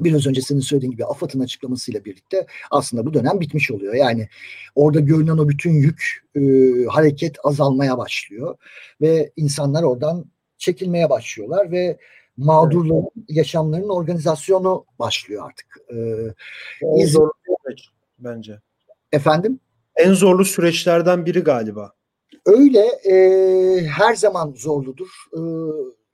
biraz 0.00 0.26
önce 0.26 0.42
senin 0.42 0.60
söylediğin 0.60 0.92
gibi 0.92 1.04
AFAD'ın 1.04 1.40
açıklamasıyla 1.40 2.04
birlikte 2.04 2.46
aslında 2.70 3.06
bu 3.06 3.14
dönem 3.14 3.40
bitmiş 3.40 3.70
oluyor. 3.70 3.94
Yani 3.94 4.28
orada 4.74 5.00
görünen 5.00 5.38
o 5.38 5.48
bütün 5.48 5.70
yük, 5.70 6.24
e, 6.34 6.40
hareket 6.88 7.36
azalmaya 7.44 7.98
başlıyor 7.98 8.56
ve 9.00 9.32
insanlar 9.36 9.82
oradan 9.82 10.24
çekilmeye 10.58 11.10
başlıyorlar 11.10 11.70
ve 11.70 11.98
mağdurların 12.36 13.10
evet. 13.16 13.26
yaşamlarının 13.28 13.88
organizasyonu 13.88 14.84
başlıyor 14.98 15.46
artık. 15.46 15.66
Ee, 15.90 15.96
en 16.82 16.96
İzmir... 16.96 17.06
zorlu 17.06 17.32
süreç 17.64 17.88
bence. 18.18 18.60
Efendim? 19.12 19.60
En 19.96 20.12
zorlu 20.12 20.44
süreçlerden 20.44 21.26
biri 21.26 21.40
galiba. 21.40 21.92
Öyle 22.46 22.86
e, 23.04 23.86
her 23.86 24.14
zaman 24.14 24.54
zorludur. 24.56 25.08
E, 25.32 25.40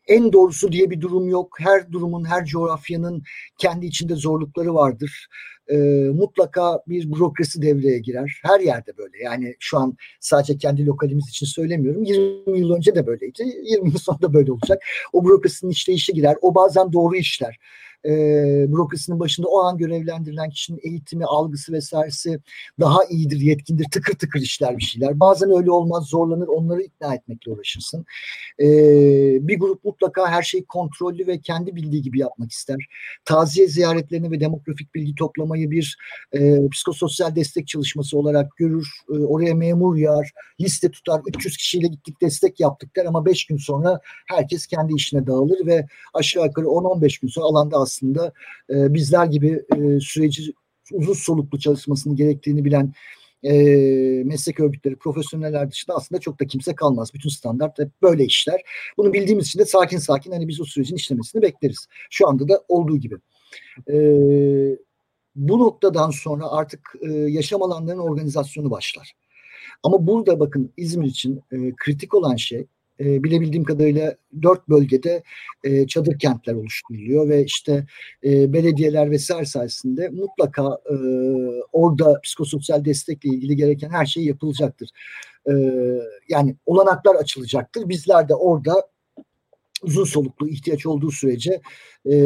en 0.07 0.33
doğrusu 0.33 0.73
diye 0.73 0.91
bir 0.91 1.01
durum 1.01 1.29
yok. 1.29 1.57
Her 1.61 1.93
durumun, 1.93 2.25
her 2.25 2.45
coğrafyanın 2.45 3.23
kendi 3.59 3.87
içinde 3.87 4.15
zorlukları 4.15 4.75
vardır. 4.75 5.29
E, 5.71 5.77
mutlaka 6.15 6.83
bir 6.89 7.13
bürokrasi 7.13 7.63
devreye 7.63 7.99
girer. 7.99 8.41
Her 8.43 8.61
yerde 8.61 8.97
böyle. 8.97 9.19
Yani 9.23 9.55
şu 9.59 9.79
an 9.79 9.97
sadece 10.21 10.59
kendi 10.59 10.87
lokalimiz 10.87 11.29
için 11.29 11.47
söylemiyorum. 11.47 12.05
20 12.05 12.59
yıl 12.59 12.71
önce 12.71 12.95
de 12.95 13.07
böyleydi. 13.07 13.43
20 13.63 13.89
yıl 13.89 13.99
sonra 13.99 14.23
da 14.23 14.35
böyle 14.35 14.53
olacak. 14.53 14.83
O 15.13 15.25
bürokrasinin 15.25 15.71
işleyişi 15.71 16.13
girer. 16.13 16.37
O 16.43 16.55
bazen 16.55 16.93
doğru 16.93 17.17
işler 17.17 17.59
e, 18.05 18.11
bürokrasinin 18.69 19.21
başında 19.21 19.49
o 19.49 19.59
an 19.59 19.79
görevlendirilen 19.79 20.51
kişinin 20.51 20.81
eğitimi, 20.83 21.25
algısı 21.25 21.73
vesairesi 21.73 22.41
daha 22.81 23.05
iyidir, 23.05 23.41
yetkindir, 23.41 23.87
tıkır 23.91 24.15
tıkır 24.15 24.41
işler 24.41 24.77
bir 24.77 24.83
şeyler. 24.83 25.21
Bazen 25.21 25.51
öyle 25.59 25.71
olmaz, 25.71 26.07
zorlanır, 26.07 26.47
onları 26.47 26.83
ikna 26.83 27.15
etmekle 27.15 27.53
uğraşırsın. 27.53 28.05
E, 28.61 28.67
bir 29.49 29.59
grup 29.59 29.85
mutlaka 29.85 30.31
her 30.31 30.43
şeyi 30.43 30.65
kontrollü 30.65 31.27
ve 31.27 31.41
kendi 31.41 31.77
bildiği 31.77 32.03
gibi 32.03 32.19
yapmak 32.19 32.51
ister. 32.51 32.77
Taziye 33.25 33.69
ziyaretlerini 33.69 34.31
ve 34.31 34.41
demografik 34.41 34.95
bilgi 34.95 35.15
toplamayı 35.53 35.71
bir 35.71 35.97
e, 36.33 36.69
psikososyal 36.69 37.37
destek 37.37 37.69
çalışması 37.69 38.19
olarak 38.19 38.57
görür. 38.57 38.89
E, 39.09 39.13
oraya 39.13 39.55
memur 39.55 39.97
yağar, 39.97 40.31
liste 40.61 40.91
tutar, 40.91 41.21
300 41.37 41.57
kişiyle 41.57 41.87
gittik 41.87 42.21
destek 42.21 42.61
yaptık 42.61 42.97
der 42.97 43.05
ama 43.05 43.27
5 43.27 43.47
gün 43.47 43.57
sonra 43.57 44.01
herkes 44.27 44.67
kendi 44.67 44.95
işine 44.95 45.27
dağılır 45.27 45.67
ve 45.67 45.87
aşağı 46.15 46.47
yukarı 46.47 46.67
10-15 46.67 47.21
gün 47.21 47.29
sonra 47.29 47.47
alanda 47.47 47.77
aslında 47.77 48.33
e, 48.71 48.95
bizler 48.95 49.27
gibi 49.27 49.63
e, 49.77 50.01
süreci 50.01 50.53
uzun 50.93 51.15
soluklu 51.15 51.59
çalışmasını 51.59 52.17
gerektiğini 52.17 52.65
bilen 52.65 52.93
e, 53.45 53.53
meslek 54.25 54.61
örgütleri, 54.61 54.97
profesyoneller 54.97 55.71
dışında 55.71 55.97
aslında 55.97 56.21
çok 56.21 56.41
da 56.41 56.47
kimse 56.47 56.75
kalmaz. 56.75 57.15
Bütün 57.15 57.29
standart 57.29 57.79
hep 57.79 57.89
böyle 58.03 58.25
işler. 58.25 58.61
Bunu 58.97 59.13
bildiğimiz 59.13 59.47
için 59.47 59.59
de 59.59 59.65
sakin 59.65 59.99
sakin 59.99 60.33
hani 60.33 60.49
biz 60.49 60.61
o 60.61 60.65
sürecin 60.65 60.97
işlemesini 60.97 61.43
bekleriz. 61.43 61.87
Şu 62.11 62.29
anda 62.29 62.49
da 62.49 62.65
olduğu 62.69 62.97
gibi. 62.97 63.15
E, 63.89 63.97
bu 65.37 65.59
noktadan 65.59 66.11
sonra 66.11 66.51
artık 66.51 66.81
e, 67.01 67.13
yaşam 67.13 67.63
alanlarının 67.63 68.03
organizasyonu 68.03 68.71
başlar. 68.71 69.13
Ama 69.83 70.07
burada 70.07 70.41
bakın 70.41 70.73
İzmir 70.77 71.07
için 71.07 71.43
e, 71.53 71.73
kritik 71.77 72.15
olan 72.15 72.37
şey 72.37 72.67
e, 73.01 73.23
bilebildiğim 73.23 73.65
kadarıyla 73.65 74.17
dört 74.43 74.69
bölgede 74.69 75.23
e, 75.65 75.87
çadır 75.87 76.19
kentler 76.19 76.55
oluşturuluyor 76.55 77.29
ve 77.29 77.45
işte 77.45 77.87
e, 78.25 78.53
belediyeler 78.53 79.11
vesaire 79.11 79.47
sayesinde 79.47 80.09
mutlaka 80.09 80.79
e, 80.91 80.95
orada 81.73 82.21
psikososyal 82.21 82.85
destekle 82.85 83.29
ilgili 83.31 83.57
gereken 83.57 83.91
her 83.91 84.07
şey 84.07 84.25
yapılacaktır. 84.25 84.91
E, 85.49 85.53
yani 86.29 86.57
olanaklar 86.67 87.15
açılacaktır. 87.15 87.89
Bizler 87.89 88.29
de 88.29 88.35
orada 88.35 88.92
uzun 89.83 90.05
soluklu 90.05 90.49
ihtiyaç 90.49 90.87
olduğu 90.87 91.11
sürece 91.11 91.61
e, 92.11 92.17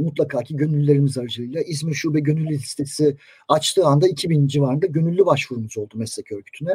mutlaka 0.00 0.42
ki 0.42 0.56
gönüllülerimiz 0.56 1.18
aracılığıyla 1.18 1.62
İzmir 1.62 1.94
Şube 1.94 2.20
Gönüllü 2.20 2.54
Listesi 2.54 3.16
açtığı 3.48 3.86
anda 3.86 4.08
2000 4.08 4.46
civarında 4.46 4.86
gönüllü 4.86 5.26
başvurumuz 5.26 5.78
oldu 5.78 5.94
meslek 5.98 6.32
örgütüne. 6.32 6.70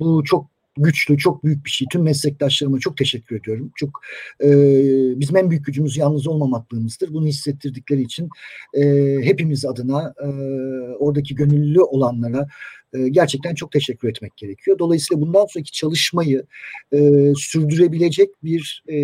Bu 0.00 0.24
çok 0.24 0.46
güçlü, 0.76 1.18
çok 1.18 1.44
büyük 1.44 1.64
bir 1.64 1.70
şey. 1.70 1.86
Tüm 1.92 2.02
meslektaşlarıma 2.02 2.78
çok 2.78 2.96
teşekkür 2.96 3.36
ediyorum. 3.36 3.72
Çok 3.76 4.00
e, 4.44 4.48
bizim 5.20 5.36
en 5.36 5.50
büyük 5.50 5.66
gücümüz 5.66 5.96
yalnız 5.96 6.26
olmamaklığımızdır. 6.26 7.12
Bunu 7.14 7.26
hissettirdikleri 7.26 8.02
için 8.02 8.28
e, 8.74 8.82
hepimiz 9.22 9.64
adına 9.64 10.14
e, 10.22 10.28
oradaki 10.98 11.34
gönüllü 11.34 11.82
olanlara 11.82 12.46
e, 12.92 13.08
gerçekten 13.08 13.54
çok 13.54 13.72
teşekkür 13.72 14.08
etmek 14.08 14.36
gerekiyor. 14.36 14.78
Dolayısıyla 14.78 15.20
bundan 15.20 15.46
sonraki 15.46 15.72
çalışmayı 15.72 16.46
e, 16.92 17.32
sürdürebilecek 17.36 18.44
bir 18.44 18.84
e, 18.88 18.98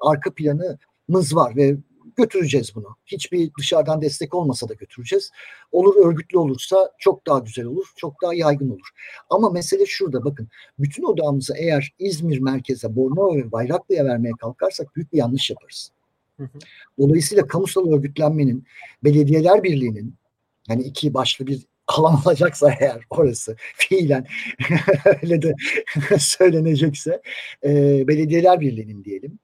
arka 0.00 0.34
planımız 0.34 1.36
var 1.36 1.56
ve 1.56 1.76
götüreceğiz 2.18 2.74
bunu. 2.74 2.96
Hiçbir 3.06 3.50
dışarıdan 3.58 4.02
destek 4.02 4.34
olmasa 4.34 4.68
da 4.68 4.74
götüreceğiz. 4.74 5.30
Olur 5.72 6.06
örgütlü 6.06 6.38
olursa 6.38 6.92
çok 6.98 7.26
daha 7.26 7.38
güzel 7.38 7.64
olur, 7.64 7.86
çok 7.96 8.22
daha 8.22 8.34
yaygın 8.34 8.70
olur. 8.70 8.88
Ama 9.30 9.50
mesele 9.50 9.86
şurada 9.86 10.24
bakın. 10.24 10.48
Bütün 10.78 11.02
odamızı 11.02 11.54
eğer 11.56 11.94
İzmir 11.98 12.38
merkeze, 12.38 12.96
Bornova 12.96 13.36
ve 13.36 13.52
Bayraklı'ya 13.52 14.04
vermeye 14.04 14.32
kalkarsak 14.40 14.96
büyük 14.96 15.12
bir 15.12 15.18
yanlış 15.18 15.50
yaparız. 15.50 15.90
Dolayısıyla 16.98 17.46
kamusal 17.46 17.92
örgütlenmenin, 17.92 18.64
belediyeler 19.04 19.62
birliğinin 19.62 20.14
yani 20.68 20.82
iki 20.82 21.14
başlı 21.14 21.46
bir 21.46 21.66
alan 21.88 22.20
olacaksa 22.26 22.74
eğer 22.80 23.00
orası 23.10 23.56
fiilen 23.76 24.26
öyle 25.22 25.42
de 25.42 25.54
söylenecekse 26.18 27.22
e, 27.64 28.04
belediyeler 28.08 28.60
birliğinin 28.60 29.04
diyelim 29.04 29.38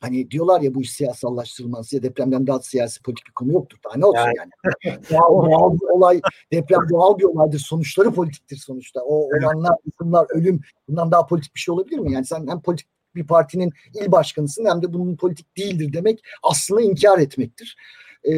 Hani 0.00 0.30
diyorlar 0.30 0.60
ya 0.60 0.74
bu 0.74 0.82
iş 0.82 0.92
siyasallaştırılmaz 0.92 1.92
ya 1.92 2.02
depremden 2.02 2.46
daha 2.46 2.58
siyasi 2.58 3.02
politik 3.02 3.26
bir 3.26 3.32
konu 3.32 3.52
yoktur. 3.52 3.78
Daha 3.84 3.98
ne 3.98 4.06
olsun 4.06 4.32
yani. 4.36 4.50
yani. 4.84 4.98
doğal, 5.10 5.50
doğal 5.50 5.74
bir 5.74 5.86
olay, 5.86 6.20
deprem 6.52 6.80
doğal 6.90 7.18
bir 7.18 7.24
olaydır. 7.24 7.58
Sonuçları 7.58 8.10
politiktir 8.10 8.56
sonuçta. 8.56 9.00
O 9.00 9.14
olanlar, 9.14 9.74
yıkımlar, 9.86 10.26
ölüm 10.30 10.60
bundan 10.88 11.10
daha 11.12 11.26
politik 11.26 11.54
bir 11.54 11.60
şey 11.60 11.72
olabilir 11.72 11.98
mi? 11.98 12.12
Yani 12.12 12.26
sen 12.26 12.46
hem 12.46 12.60
politik 12.62 12.88
bir 13.14 13.26
partinin 13.26 13.72
il 13.94 14.12
başkanısın 14.12 14.64
hem 14.64 14.82
de 14.82 14.92
bunun 14.92 15.16
politik 15.16 15.56
değildir 15.56 15.92
demek 15.92 16.20
aslında 16.42 16.80
inkar 16.80 17.18
etmektir. 17.18 17.76
Ee, 18.24 18.32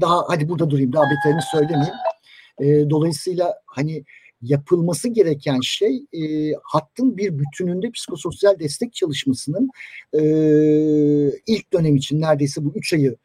daha 0.00 0.24
hadi 0.28 0.48
burada 0.48 0.70
durayım 0.70 0.92
daha 0.92 1.04
beterini 1.04 1.42
söylemeyeyim. 1.42 1.94
Ee, 2.60 2.90
dolayısıyla 2.90 3.54
hani 3.66 4.04
yapılması 4.42 5.08
gereken 5.08 5.60
şey 5.60 6.04
e, 6.12 6.52
hattın 6.62 7.16
bir 7.16 7.38
bütününde 7.38 7.90
psikososyal 7.90 8.58
destek 8.58 8.92
çalışmasının 8.92 9.70
e, 10.12 10.22
ilk 11.46 11.72
dönem 11.72 11.96
için 11.96 12.20
neredeyse 12.20 12.64
bu 12.64 12.72
üç 12.74 12.92
ayı 12.92 13.16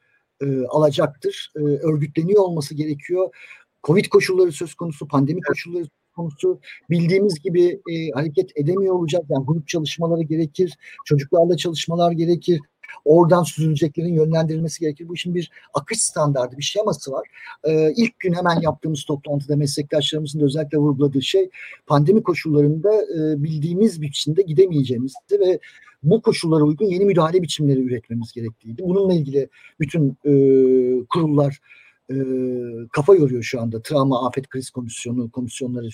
e, 0.41 0.65
alacaktır. 0.65 1.51
E, 1.55 1.59
örgütleniyor 1.59 2.43
olması 2.43 2.75
gerekiyor. 2.75 3.35
Covid 3.83 4.05
koşulları 4.05 4.51
söz 4.51 4.73
konusu, 4.73 5.07
pandemi 5.07 5.41
koşulları 5.41 5.83
söz 5.83 5.91
konusu 6.15 6.59
bildiğimiz 6.89 7.39
gibi 7.41 7.81
e, 7.91 8.11
hareket 8.13 8.51
edemiyor 8.55 8.95
olacak. 8.95 9.23
Yani 9.29 9.45
grup 9.45 9.67
çalışmaları 9.67 10.23
gerekir, 10.23 10.77
çocuklarla 11.05 11.57
çalışmalar 11.57 12.11
gerekir, 12.11 12.59
Oradan 13.05 13.43
süzüleceklerin 13.43 14.13
yönlendirilmesi 14.13 14.79
gerekir. 14.79 15.07
Bu 15.07 15.13
işin 15.15 15.35
bir 15.35 15.51
akış 15.73 16.01
standardı, 16.01 16.57
bir 16.57 16.63
şeması 16.63 17.11
var. 17.11 17.27
Ee, 17.63 17.93
ilk 17.97 18.19
gün 18.19 18.33
hemen 18.33 18.61
yaptığımız 18.61 19.03
toplantıda 19.03 19.55
meslektaşlarımızın 19.55 20.39
da 20.39 20.45
özellikle 20.45 20.77
vurguladığı 20.77 21.21
şey 21.21 21.49
pandemi 21.87 22.23
koşullarında 22.23 22.93
e, 22.93 23.43
bildiğimiz 23.43 24.01
biçimde 24.01 24.41
gidemeyeceğimizdi 24.41 25.39
ve 25.39 25.59
bu 26.03 26.21
koşullara 26.21 26.63
uygun 26.63 26.85
yeni 26.85 27.05
müdahale 27.05 27.41
biçimleri 27.41 27.79
üretmemiz 27.79 28.31
gerektiğiydi. 28.31 28.83
Bununla 28.85 29.13
ilgili 29.13 29.49
bütün 29.79 30.17
e, 30.25 30.31
kurullar 31.05 31.59
e, 32.11 32.15
kafa 32.91 33.15
yoruyor 33.15 33.43
şu 33.43 33.61
anda. 33.61 33.81
Travma 33.81 34.27
Afet 34.27 34.49
Kriz 34.49 34.69
Komisyonu, 34.69 35.31
komisyonları 35.31 35.89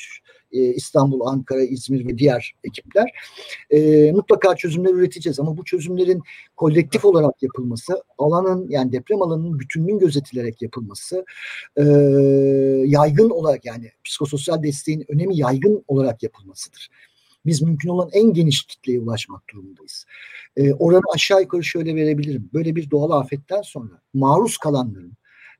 e, 0.51 0.59
İstanbul, 0.59 1.21
Ankara, 1.21 1.61
İzmir 1.61 2.07
ve 2.07 2.17
diğer 2.17 2.55
ekipler. 2.63 3.09
E, 3.69 4.11
mutlaka 4.11 4.55
çözümler 4.55 4.93
üreteceğiz 4.93 5.39
ama 5.39 5.57
bu 5.57 5.63
çözümlerin 5.63 6.21
kolektif 6.57 7.05
olarak 7.05 7.43
yapılması, 7.43 8.03
alanın 8.17 8.69
yani 8.69 8.91
deprem 8.91 9.21
alanının 9.21 9.59
bütünlüğün 9.59 9.99
gözetilerek 9.99 10.61
yapılması, 10.61 11.25
e, 11.77 11.83
yaygın 12.85 13.29
olarak 13.29 13.65
yani 13.65 13.91
psikososyal 14.03 14.63
desteğin 14.63 15.05
önemi 15.09 15.37
yaygın 15.37 15.83
olarak 15.87 16.23
yapılmasıdır. 16.23 16.89
Biz 17.45 17.61
mümkün 17.61 17.89
olan 17.89 18.09
en 18.13 18.33
geniş 18.33 18.63
kitleye 18.63 18.99
ulaşmak 18.99 19.49
durumundayız. 19.49 20.05
E, 20.57 20.73
oranı 20.73 21.01
aşağı 21.15 21.41
yukarı 21.41 21.63
şöyle 21.63 21.95
verebilirim. 21.95 22.49
Böyle 22.53 22.75
bir 22.75 22.91
doğal 22.91 23.11
afetten 23.11 23.61
sonra 23.61 24.01
maruz 24.13 24.57
kalanların 24.57 25.13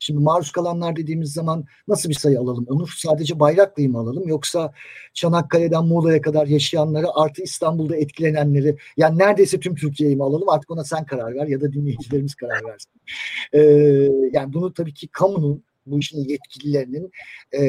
Şimdi 0.04 0.20
maruz 0.20 0.52
kalanlar 0.52 0.96
dediğimiz 0.96 1.34
zaman 1.34 1.66
nasıl 1.88 2.10
bir 2.10 2.14
sayı 2.14 2.40
alalım? 2.40 2.66
Onu 2.70 2.88
sadece 2.88 3.40
Bayraklı'yı 3.40 3.90
mı 3.90 3.98
alalım? 3.98 4.28
Yoksa 4.28 4.74
Çanakkale'den 5.14 5.86
Muğla'ya 5.86 6.22
kadar 6.22 6.48
yaşayanları 6.48 7.06
artı 7.16 7.42
İstanbul'da 7.42 7.96
etkilenenleri 7.96 8.78
yani 8.98 9.18
neredeyse 9.18 9.60
tüm 9.60 9.76
Türkiye'yi 9.76 10.16
mi 10.16 10.24
alalım? 10.24 10.50
Artık 10.50 10.72
ona 10.72 10.84
sen 10.84 11.06
karar 11.06 11.36
ver 11.36 11.48
ya 11.48 11.62
da 11.62 11.74
dinleyicilerimiz 11.74 12.36
karar 12.36 12.64
versin. 12.66 12.92
Ee, 13.54 13.60
yani 14.34 14.54
bunu 14.54 14.74
tabii 14.74 14.94
ki 14.94 15.08
kamunun 15.08 15.64
bu 15.86 16.00
işin 16.00 16.30
yetkililerinin 16.30 17.12
e, 17.52 17.62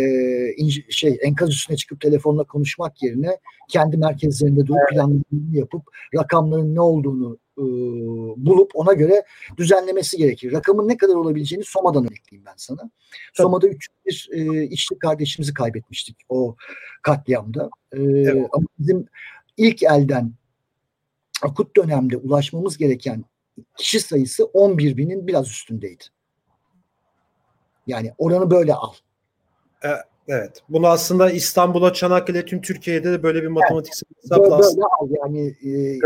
şey 0.90 1.18
enkaz 1.22 1.50
üstüne 1.50 1.76
çıkıp 1.76 2.00
telefonla 2.00 2.44
konuşmak 2.44 3.02
yerine 3.02 3.38
kendi 3.68 3.96
merkezlerinde 3.96 4.66
durup 4.66 4.88
planlarını 4.90 5.22
yapıp 5.52 5.82
rakamların 6.14 6.74
ne 6.74 6.80
olduğunu 6.80 7.38
e, 7.62 7.66
bulup 8.36 8.70
ona 8.74 8.92
göre 8.92 9.24
düzenlemesi 9.56 10.16
gerekir. 10.16 10.52
Rakamın 10.52 10.88
ne 10.88 10.96
kadar 10.96 11.14
olabileceğini 11.14 11.64
Soma'dan 11.64 12.04
ekleyeyim 12.04 12.46
ben 12.46 12.54
sana. 12.56 12.90
Soma'da 13.32 13.68
301 13.68 14.28
e, 14.32 14.64
işçi 14.64 14.98
kardeşimizi 14.98 15.54
kaybetmiştik 15.54 16.16
o 16.28 16.56
katliamda. 17.02 17.70
E, 17.92 18.02
evet. 18.02 18.48
Ama 18.52 18.66
bizim 18.78 19.06
ilk 19.56 19.82
elden 19.82 20.32
akut 21.42 21.76
dönemde 21.76 22.16
ulaşmamız 22.16 22.78
gereken 22.78 23.24
kişi 23.76 24.00
sayısı 24.00 24.44
11 24.44 24.96
binin 24.96 25.26
biraz 25.26 25.48
üstündeydi. 25.48 26.04
Yani 27.86 28.12
oranı 28.18 28.50
böyle 28.50 28.74
al. 28.74 28.92
Evet. 30.28 30.62
Bunu 30.68 30.86
aslında 30.86 31.30
İstanbul'a, 31.30 31.92
Çanakkale, 31.92 32.44
tüm 32.44 32.60
Türkiye'de 32.60 33.12
de 33.12 33.22
böyle 33.22 33.42
bir 33.42 33.48
matematiksel 33.48 34.06
evet. 34.06 34.24
hesapla 34.24 34.58
böyle. 34.58 34.76
Böyle 34.76 34.86
al. 35.00 35.08
Yani 35.10 35.46
e, 35.48 35.98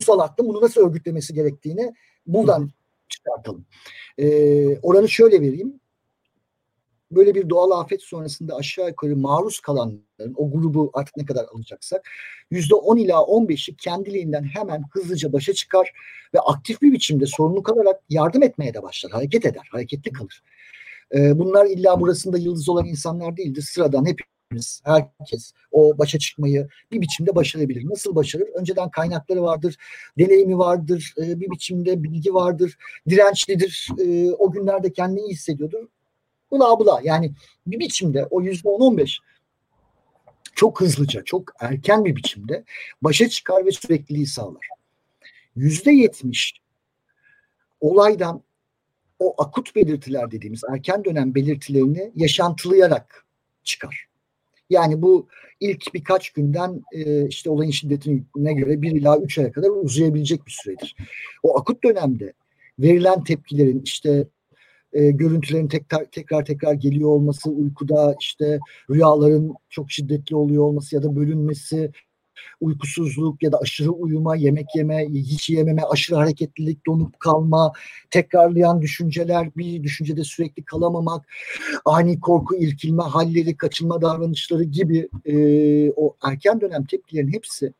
kamusal 0.00 0.24
aklın 0.24 0.48
bunu 0.48 0.60
nasıl 0.60 0.80
örgütlemesi 0.80 1.34
gerektiğini 1.34 1.94
buradan 2.26 2.70
çıkartalım. 3.08 3.66
E, 4.18 4.78
oranı 4.78 5.08
şöyle 5.08 5.40
vereyim. 5.40 5.80
Böyle 7.10 7.34
bir 7.34 7.50
doğal 7.50 7.70
afet 7.70 8.02
sonrasında 8.02 8.56
aşağı 8.56 8.88
yukarı 8.88 9.16
maruz 9.16 9.60
kalanların 9.60 10.34
o 10.36 10.50
grubu 10.50 10.90
artık 10.94 11.16
ne 11.16 11.24
kadar 11.24 11.44
alacaksak 11.54 12.08
yüzde 12.50 12.74
on 12.74 12.96
ila 12.96 13.22
on 13.22 13.48
beşi 13.48 13.76
kendiliğinden 13.76 14.42
hemen 14.42 14.84
hızlıca 14.92 15.32
başa 15.32 15.52
çıkar 15.52 15.92
ve 16.34 16.40
aktif 16.40 16.82
bir 16.82 16.92
biçimde 16.92 17.26
sorumluluk 17.26 17.70
alarak 17.70 18.00
yardım 18.08 18.42
etmeye 18.42 18.74
de 18.74 18.82
başlar. 18.82 19.12
Hareket 19.12 19.46
eder, 19.46 19.68
hareketli 19.72 20.12
kalır. 20.12 20.42
Ee, 21.14 21.38
bunlar 21.38 21.66
illa 21.66 22.00
burasında 22.00 22.38
yıldız 22.38 22.68
olan 22.68 22.86
insanlar 22.86 23.36
değildir. 23.36 23.62
Sıradan 23.62 24.06
hepimiz, 24.50 24.82
herkes 24.84 25.52
o 25.72 25.98
başa 25.98 26.18
çıkmayı 26.18 26.68
bir 26.92 27.00
biçimde 27.00 27.34
başarabilir. 27.34 27.88
Nasıl 27.88 28.14
başarır? 28.14 28.48
Önceden 28.54 28.90
kaynakları 28.90 29.42
vardır, 29.42 29.76
deneyimi 30.18 30.58
vardır, 30.58 31.14
e, 31.18 31.40
bir 31.40 31.50
biçimde 31.50 32.02
bilgi 32.02 32.34
vardır, 32.34 32.76
dirençlidir, 33.08 33.88
e, 33.98 34.32
o 34.32 34.50
günlerde 34.52 34.92
kendini 34.92 35.20
iyi 35.20 35.32
hissediyordur. 35.32 35.86
Bula 36.50 36.78
bula 36.78 37.00
yani 37.04 37.32
bir 37.66 37.78
biçimde 37.78 38.26
o 38.30 38.42
yüzde 38.42 38.68
on 38.68 38.80
on 38.80 38.98
beş 38.98 39.18
çok 40.54 40.80
hızlıca, 40.80 41.24
çok 41.24 41.52
erken 41.60 42.04
bir 42.04 42.16
biçimde 42.16 42.64
başa 43.02 43.28
çıkar 43.28 43.66
ve 43.66 43.70
sürekliliği 43.70 44.26
sağlar. 44.26 44.68
Yüzde 45.56 45.92
yetmiş 45.92 46.60
olaydan 47.80 48.42
o 49.18 49.42
akut 49.42 49.76
belirtiler 49.76 50.30
dediğimiz 50.30 50.62
erken 50.72 51.04
dönem 51.04 51.34
belirtilerini 51.34 52.12
yaşantılayarak 52.16 53.26
çıkar. 53.64 54.09
Yani 54.70 55.02
bu 55.02 55.28
ilk 55.60 55.94
birkaç 55.94 56.30
günden 56.30 56.82
e, 56.92 57.26
işte 57.28 57.50
olayın 57.50 57.70
şiddetine 57.70 58.52
göre 58.52 58.82
bir 58.82 58.92
ila 58.92 59.18
üç 59.18 59.38
aya 59.38 59.52
kadar 59.52 59.68
uzayabilecek 59.68 60.46
bir 60.46 60.58
süredir. 60.62 60.96
O 61.42 61.58
akut 61.58 61.84
dönemde 61.84 62.32
verilen 62.78 63.24
tepkilerin 63.24 63.82
işte 63.84 64.26
e, 64.92 65.10
görüntülerin 65.10 65.68
tekrar, 65.68 66.04
tekrar 66.04 66.44
tekrar 66.44 66.74
geliyor 66.74 67.10
olması, 67.10 67.50
uykuda 67.50 68.16
işte 68.20 68.58
rüyaların 68.90 69.54
çok 69.70 69.90
şiddetli 69.90 70.36
oluyor 70.36 70.64
olması 70.64 70.94
ya 70.94 71.02
da 71.02 71.16
bölünmesi, 71.16 71.90
uykusuzluk 72.60 73.42
ya 73.42 73.52
da 73.52 73.58
aşırı 73.58 73.90
uyuma, 73.90 74.36
yemek 74.36 74.66
yeme, 74.76 75.08
hiç 75.08 75.50
yememe, 75.50 75.82
aşırı 75.82 76.16
hareketlilik, 76.16 76.86
donup 76.86 77.20
kalma, 77.20 77.72
tekrarlayan 78.10 78.82
düşünceler, 78.82 79.56
bir 79.56 79.82
düşüncede 79.82 80.24
sürekli 80.24 80.64
kalamamak, 80.64 81.28
ani 81.84 82.20
korku, 82.20 82.56
irkilme 82.56 83.02
halleri, 83.02 83.56
kaçınma 83.56 84.02
davranışları 84.02 84.64
gibi 84.64 85.08
e, 85.24 85.36
o 85.90 86.16
erken 86.22 86.60
dönem 86.60 86.84
tepkilerin 86.84 87.32
hepsi 87.32 87.72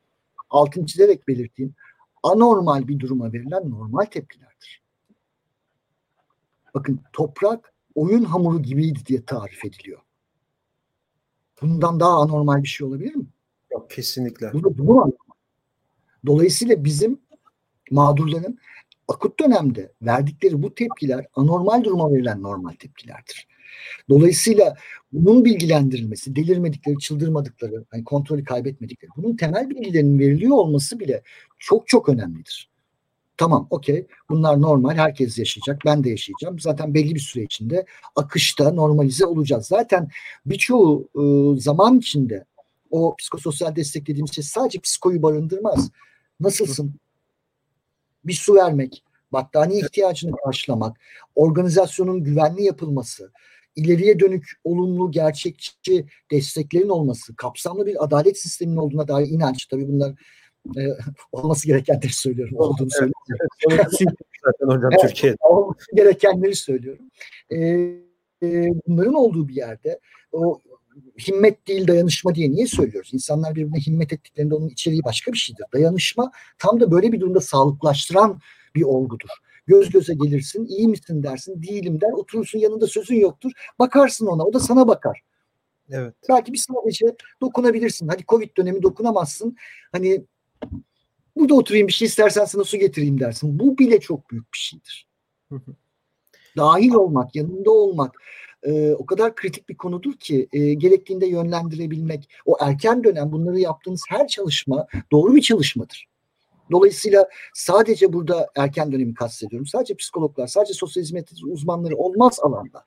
altın 0.51 0.85
çizerek 0.85 1.29
belirttiğim 1.29 1.75
anormal 2.23 2.89
bir 2.89 2.99
duruma 2.99 3.33
verilen 3.33 3.71
normal 3.71 4.05
tepkilerdir. 4.05 4.83
Bakın 6.75 7.01
toprak 7.13 7.75
oyun 7.95 8.25
hamuru 8.25 8.63
gibiydi 8.63 8.99
diye 9.07 9.25
tarif 9.25 9.65
ediliyor. 9.65 10.01
Bundan 11.63 12.01
daha 12.01 12.23
anormal 12.23 12.63
bir 12.63 12.69
şey 12.69 12.87
olabilir 12.87 13.15
mi? 13.15 13.27
Yok 13.73 13.91
kesinlikle. 13.91 14.53
Bu 14.53 14.65
da 14.65 14.79
bu 14.79 15.17
Dolayısıyla 16.27 16.85
bizim 16.85 17.21
mağdurların 17.91 18.59
akut 19.09 19.41
dönemde 19.41 19.93
verdikleri 20.03 20.63
bu 20.63 20.75
tepkiler 20.75 21.27
anormal 21.35 21.85
duruma 21.85 22.13
verilen 22.13 22.43
normal 22.43 22.73
tepkilerdir. 22.73 23.49
Dolayısıyla 24.09 24.77
bunun 25.13 25.45
bilgilendirilmesi, 25.45 26.37
delirmedikleri, 26.37 26.99
çıldırmadıkları, 26.99 27.85
hani 27.91 28.05
kontrolü 28.05 28.45
kaybetmedikleri, 28.45 29.11
bunun 29.17 29.37
temel 29.37 29.71
bilgilerinin 29.71 30.19
veriliyor 30.19 30.57
olması 30.57 31.01
bile 31.01 31.23
çok 31.59 31.89
çok 31.89 32.09
önemlidir. 32.09 32.71
Tamam 33.37 33.67
okey 33.71 34.07
bunlar 34.31 34.61
normal 34.61 34.97
herkes 34.97 35.39
yaşayacak 35.39 35.83
ben 35.87 36.05
de 36.05 36.11
yaşayacağım. 36.11 36.61
Zaten 36.61 36.95
belli 36.95 37.15
bir 37.15 37.21
süre 37.21 37.43
içinde 37.43 37.87
akışta 38.17 38.73
normalize 38.73 39.27
olacağız. 39.27 39.67
Zaten 39.67 40.09
birçoğu 40.47 41.09
e, 41.15 41.61
zaman 41.61 41.99
içinde 41.99 42.45
o 42.91 43.17
psikososyal 43.17 43.77
destek 43.77 44.07
dediğimiz 44.07 44.35
şey 44.35 44.45
sadece 44.45 44.81
psikoyu 44.81 45.23
barındırmaz. 45.23 45.91
Nasılsın? 46.41 46.95
Bir 48.25 48.33
su 48.33 48.55
vermek, 48.55 49.05
battaniye 49.33 49.81
ihtiyacını 49.81 50.33
karşılamak, 50.45 50.97
organizasyonun 51.35 52.25
güvenli 52.25 52.63
yapılması, 52.63 53.33
ileriye 53.77 54.21
dönük 54.21 54.51
olumlu, 54.65 55.11
gerçekçi 55.11 56.07
desteklerin 56.31 56.89
olması, 56.89 57.37
kapsamlı 57.37 57.87
bir 57.87 58.05
adalet 58.05 58.39
sisteminin 58.39 58.77
olduğuna 58.77 59.09
dair 59.09 59.27
inanç. 59.27 59.67
Tabii 59.67 59.89
bunlar 59.89 60.15
e, 60.77 60.81
olması 61.33 61.67
gerekenleri 61.67 62.13
söylüyorum. 62.13 62.57
Olduğunu 62.59 62.89
evet, 63.01 63.13
söylüyorum. 63.63 64.17
zaten 64.45 64.67
hocam 64.67 64.91
evet, 64.93 65.01
Türkiye'de. 65.01 65.37
Olması 65.41 65.97
gerekenleri 65.97 66.57
söylüyorum. 66.57 67.05
E, 67.51 67.59
e, 68.43 68.69
bunların 68.87 69.15
olduğu 69.15 69.49
bir 69.49 69.55
yerde 69.55 70.01
o 70.33 70.61
himmet 71.19 71.69
değil 71.69 71.89
dayanışma 71.89 72.35
diye 72.35 72.51
niye 72.51 72.67
söylüyoruz? 72.67 73.11
İnsanlar 73.13 73.55
birbirine 73.55 73.79
himmet 73.79 74.13
ettiklerinde 74.13 74.55
onun 74.55 74.69
içeriği 74.69 75.05
başka 75.05 75.33
bir 75.33 75.39
şeydir. 75.39 75.65
Dayanışma 75.73 76.31
tam 76.59 76.81
da 76.81 76.91
böyle 76.91 77.13
bir 77.13 77.21
durumda 77.21 77.41
sağlıklaştıran 77.41 78.41
bir 78.75 78.83
olgudur. 78.83 79.29
Göz 79.67 79.91
göze 79.91 80.15
gelirsin, 80.15 80.67
iyi 80.67 80.89
misin 80.89 81.23
dersin, 81.23 81.63
değilim 81.63 82.01
der, 82.01 82.13
oturursun 82.13 82.59
yanında 82.59 82.87
sözün 82.87 83.21
yoktur. 83.21 83.53
Bakarsın 83.79 84.27
ona, 84.27 84.45
o 84.45 84.53
da 84.53 84.61
sana 84.61 84.89
bakar. 84.89 85.21
Evet. 85.91 86.15
Belki 86.29 86.53
bir 86.53 86.59
sadece 86.59 87.17
dokunabilirsin. 87.41 88.09
Hadi 88.09 88.25
Covid 88.29 88.57
dönemi 88.57 88.83
dokunamazsın. 88.83 89.57
Hani 89.93 90.25
burada 91.37 91.55
oturayım 91.55 91.89
bir 91.89 91.93
şey 91.93 92.07
istersen 92.07 92.45
sana 92.45 92.65
su 92.65 92.77
getireyim 92.77 93.21
dersin. 93.21 93.59
Bu 93.59 93.79
bile 93.79 94.01
çok 94.01 94.31
büyük 94.31 94.53
bir 94.53 94.59
şeydir. 94.59 95.09
Dahil 96.57 96.95
olmak, 96.95 97.37
yanında 97.37 97.71
olmak, 97.71 98.23
e, 98.63 98.93
o 98.93 99.07
kadar 99.07 99.35
kritik 99.35 99.69
bir 99.69 99.77
konudur 99.77 100.13
ki 100.13 100.49
e, 100.53 100.75
gerektiğinde 100.75 101.27
yönlendirebilmek. 101.27 102.31
O 102.47 102.57
erken 102.61 103.05
dönem 103.05 103.33
bunları 103.33 103.61
yaptığınız 103.61 104.03
her 104.09 104.29
çalışma 104.29 104.87
doğru 105.13 105.35
bir 105.35 105.43
çalışmadır. 105.43 106.09
Dolayısıyla 106.71 107.29
sadece 107.55 108.13
burada 108.13 108.47
erken 108.57 108.93
dönemi 108.93 109.15
kastediyorum. 109.15 109.67
Sadece 109.67 109.95
psikologlar, 109.95 110.47
sadece 110.47 110.75
sosyal 110.75 111.03
hizmet 111.03 111.33
uzmanları 111.43 111.97
olmaz 111.97 112.39
alanda. 112.43 112.85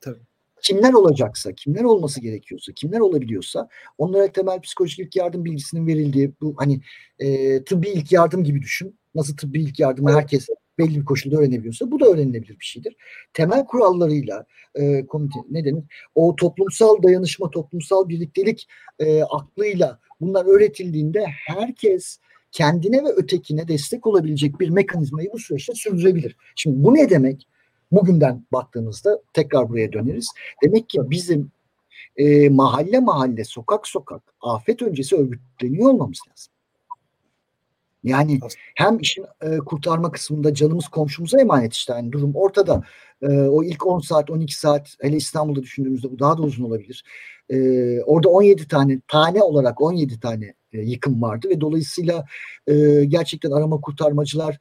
Tabii. 0.00 0.20
Kimler 0.62 0.92
olacaksa, 0.92 1.52
kimler 1.52 1.84
olması 1.84 2.20
gerekiyorsa, 2.20 2.72
kimler 2.72 3.00
olabiliyorsa 3.00 3.68
onlara 3.98 4.32
temel 4.32 4.60
psikolojik 4.60 4.98
ilk 4.98 5.16
yardım 5.16 5.44
bilgisinin 5.44 5.86
verildiği 5.86 6.32
bu 6.40 6.54
hani 6.56 6.80
e, 7.18 7.64
tıbbi 7.64 7.88
ilk 7.88 8.12
yardım 8.12 8.44
gibi 8.44 8.62
düşün. 8.62 8.98
Nasıl 9.14 9.36
tıbbi 9.36 9.62
ilk 9.62 9.80
yardımı 9.80 10.12
herkes 10.12 10.48
belli 10.78 11.00
bir 11.00 11.04
koşulda 11.04 11.36
öğrenebiliyorsa 11.36 11.90
bu 11.90 12.00
da 12.00 12.06
öğrenilebilir 12.06 12.60
bir 12.60 12.64
şeydir. 12.64 12.96
Temel 13.32 13.64
kurallarıyla 13.64 14.46
e, 14.74 15.06
komite 15.06 15.38
ne 15.50 15.64
denir? 15.64 15.84
O 16.14 16.36
toplumsal 16.36 17.02
dayanışma, 17.02 17.50
toplumsal 17.50 18.08
birliktelik 18.08 18.68
e, 18.98 19.22
aklıyla 19.22 19.98
bunlar 20.20 20.46
öğretildiğinde 20.46 21.24
herkes 21.46 22.18
kendine 22.52 23.04
ve 23.04 23.08
ötekine 23.08 23.68
destek 23.68 24.06
olabilecek 24.06 24.60
bir 24.60 24.70
mekanizmayı 24.70 25.30
bu 25.32 25.38
süreçte 25.38 25.74
sürdürebilir. 25.74 26.36
Şimdi 26.56 26.84
bu 26.84 26.94
ne 26.94 27.10
demek? 27.10 27.48
Bugünden 27.92 28.46
baktığımızda 28.52 29.22
tekrar 29.32 29.68
buraya 29.68 29.92
döneriz. 29.92 30.28
Demek 30.64 30.88
ki 30.88 30.98
bizim 31.04 31.50
e, 32.16 32.48
mahalle 32.48 33.00
mahalle, 33.00 33.44
sokak 33.44 33.88
sokak 33.88 34.22
afet 34.40 34.82
öncesi 34.82 35.16
örgütleniyor 35.16 35.90
olmamız 35.90 36.18
lazım. 36.30 36.52
Yani 38.08 38.40
hem 38.74 38.98
işin 38.98 39.24
e, 39.42 39.58
kurtarma 39.58 40.12
kısmında 40.12 40.54
canımız 40.54 40.88
komşumuza 40.88 41.40
emanet 41.40 41.74
işte. 41.74 41.92
Yani 41.92 42.12
durum 42.12 42.32
ortada. 42.34 42.82
E, 43.22 43.28
o 43.28 43.64
ilk 43.64 43.86
10 43.86 44.00
saat, 44.00 44.30
12 44.30 44.58
saat 44.58 44.96
hele 45.00 45.16
İstanbul'da 45.16 45.62
düşündüğümüzde 45.62 46.10
bu 46.10 46.18
daha 46.18 46.38
da 46.38 46.42
uzun 46.42 46.64
olabilir. 46.64 47.04
E, 47.48 47.58
orada 48.02 48.28
17 48.28 48.68
tane, 48.68 49.00
tane 49.08 49.42
olarak 49.42 49.80
17 49.80 50.20
tane 50.20 50.54
e, 50.72 50.80
yıkım 50.80 51.22
vardı 51.22 51.48
ve 51.50 51.60
dolayısıyla 51.60 52.24
e, 52.66 53.04
gerçekten 53.04 53.50
arama 53.50 53.80
kurtarmacılar 53.80 54.58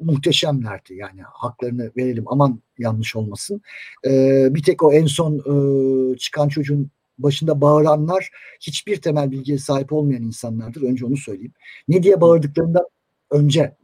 muhteşemlerdi. 0.00 0.94
Yani 0.94 1.22
haklarını 1.22 1.90
verelim 1.96 2.24
aman 2.26 2.62
yanlış 2.78 3.16
olmasın. 3.16 3.60
E, 4.06 4.10
bir 4.54 4.62
tek 4.62 4.82
o 4.82 4.92
en 4.92 5.06
son 5.06 5.38
e, 5.38 6.16
çıkan 6.16 6.48
çocuğun 6.48 6.90
başında 7.18 7.60
bağıranlar 7.60 8.30
hiçbir 8.60 9.00
temel 9.00 9.30
bilgiye 9.30 9.58
sahip 9.58 9.92
olmayan 9.92 10.22
insanlardır. 10.22 10.82
Önce 10.82 11.06
onu 11.06 11.16
söyleyeyim. 11.16 11.52
Ne 11.88 12.02
diye 12.02 12.20
bağırdıklarından 12.20 12.84
önce 13.30 13.76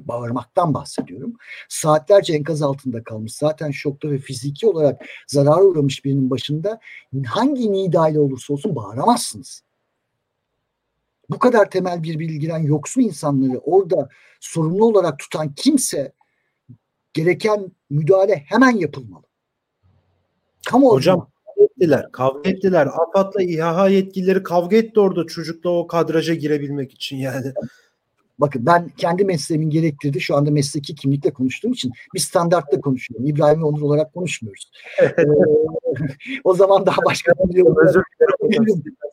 bağırmaktan 0.00 0.74
bahsediyorum. 0.74 1.36
Saatlerce 1.68 2.34
enkaz 2.34 2.62
altında 2.62 3.04
kalmış, 3.04 3.34
zaten 3.34 3.70
şokta 3.70 4.10
ve 4.10 4.18
fiziki 4.18 4.66
olarak 4.66 5.04
zarar 5.26 5.60
uğramış 5.60 6.04
birinin 6.04 6.30
başında 6.30 6.80
hangi 7.26 7.72
nidayla 7.72 8.20
olursa 8.20 8.52
olsun 8.52 8.76
bağıramazsınız. 8.76 9.62
Bu 11.30 11.38
kadar 11.38 11.70
temel 11.70 12.02
bir 12.02 12.18
bilgiden 12.18 12.58
yoksun 12.58 13.00
insanları 13.00 13.58
orada 13.58 14.08
sorumlu 14.40 14.86
olarak 14.86 15.18
tutan 15.18 15.54
kimse 15.54 16.12
gereken 17.12 17.72
müdahale 17.90 18.36
hemen 18.36 18.76
yapılmalı. 18.76 19.24
Kamu 20.66 20.90
Hocam 20.90 21.30
ettiler. 21.78 22.12
Kavga 22.12 22.50
ettiler. 22.50 22.86
AFAD'la 22.86 23.42
İHA 23.42 23.88
yetkilileri 23.88 24.42
kavga 24.42 24.76
etti 24.76 25.00
orada 25.00 25.26
çocukla 25.26 25.70
o 25.70 25.86
kadraja 25.86 26.34
girebilmek 26.34 26.92
için 26.92 27.16
yani. 27.16 27.52
Bakın 28.38 28.66
ben 28.66 28.88
kendi 28.88 29.24
mesleğimin 29.24 29.70
gerektirdiği 29.70 30.20
şu 30.20 30.36
anda 30.36 30.50
mesleki 30.50 30.94
kimlikle 30.94 31.32
konuştuğum 31.32 31.72
için 31.72 31.92
bir 32.14 32.20
standartta 32.20 32.80
konuşuyorum. 32.80 33.26
İbrahim 33.26 33.64
Onur 33.64 33.82
olarak 33.82 34.14
konuşmuyoruz. 34.14 34.70
ee, 35.02 35.14
o 36.44 36.54
zaman 36.54 36.86
daha 36.86 36.98
başka 37.04 37.32
bir 37.32 37.64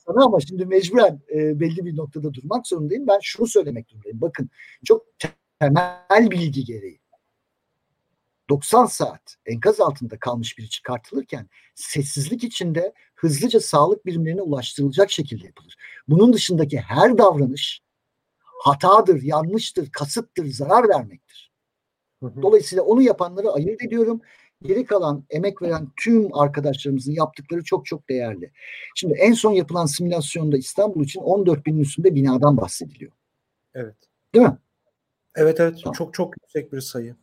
sana 0.06 0.26
ama 0.26 0.40
şimdi 0.40 0.66
mecburen 0.66 1.20
e, 1.34 1.60
belli 1.60 1.86
bir 1.86 1.98
noktada 1.98 2.34
durmak 2.34 2.68
zorundayım. 2.68 3.08
Ben 3.08 3.20
şunu 3.22 3.48
söylemek 3.48 3.90
durumundayım. 3.90 4.22
Bakın 4.22 4.50
çok 4.86 5.06
temel 5.60 6.32
bilgi 6.32 6.64
gereği 6.64 7.00
90 8.50 8.86
saat 8.86 9.36
enkaz 9.46 9.82
altında 9.82 10.20
kalmış 10.20 10.58
biri 10.58 10.70
çıkartılırken 10.70 11.50
sessizlik 11.76 12.44
içinde 12.44 12.94
hızlıca 13.16 13.60
sağlık 13.60 14.06
birimlerine 14.06 14.42
ulaştırılacak 14.42 15.12
şekilde 15.12 15.46
yapılır. 15.46 15.76
Bunun 16.08 16.34
dışındaki 16.34 16.80
her 16.80 17.18
davranış 17.18 17.82
hatadır, 18.40 19.22
yanlıştır, 19.22 19.92
kasıttır, 19.92 20.46
zarar 20.46 20.90
vermektir. 20.90 21.52
Dolayısıyla 22.42 22.84
onu 22.84 23.02
yapanları 23.02 23.52
ayırt 23.52 23.84
ediyorum. 23.84 24.22
Geri 24.62 24.86
kalan 24.86 25.26
emek 25.30 25.62
veren 25.62 25.88
tüm 25.98 26.38
arkadaşlarımızın 26.38 27.12
yaptıkları 27.12 27.64
çok 27.64 27.86
çok 27.86 28.10
değerli. 28.10 28.52
Şimdi 28.96 29.14
en 29.14 29.34
son 29.34 29.52
yapılan 29.52 29.86
simülasyonda 29.86 30.58
İstanbul 30.58 31.04
için 31.04 31.22
14 31.22 31.66
binin 31.66 31.80
üstünde 31.80 32.16
binadan 32.16 32.58
bahsediliyor. 32.58 33.12
Evet. 33.74 33.96
Değil 34.34 34.46
mi? 34.46 34.58
Evet 35.36 35.60
evet 35.60 35.80
tamam. 35.84 35.94
çok 35.94 36.14
çok 36.14 36.34
yüksek 36.42 36.74
bir 36.74 36.82
sayı. 36.82 37.16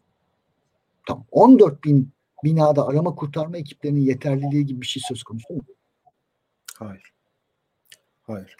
Tamam. 1.06 1.26
14 1.30 1.84
bin 1.84 2.12
binada 2.44 2.86
arama 2.86 3.14
kurtarma 3.14 3.56
ekiplerinin 3.56 4.00
yeterliliği 4.00 4.66
gibi 4.66 4.80
bir 4.80 4.86
şey 4.86 5.02
söz 5.08 5.22
konusu 5.22 5.54
mu? 5.54 5.60
Hayır. 6.74 7.12
Hayır. 8.22 8.56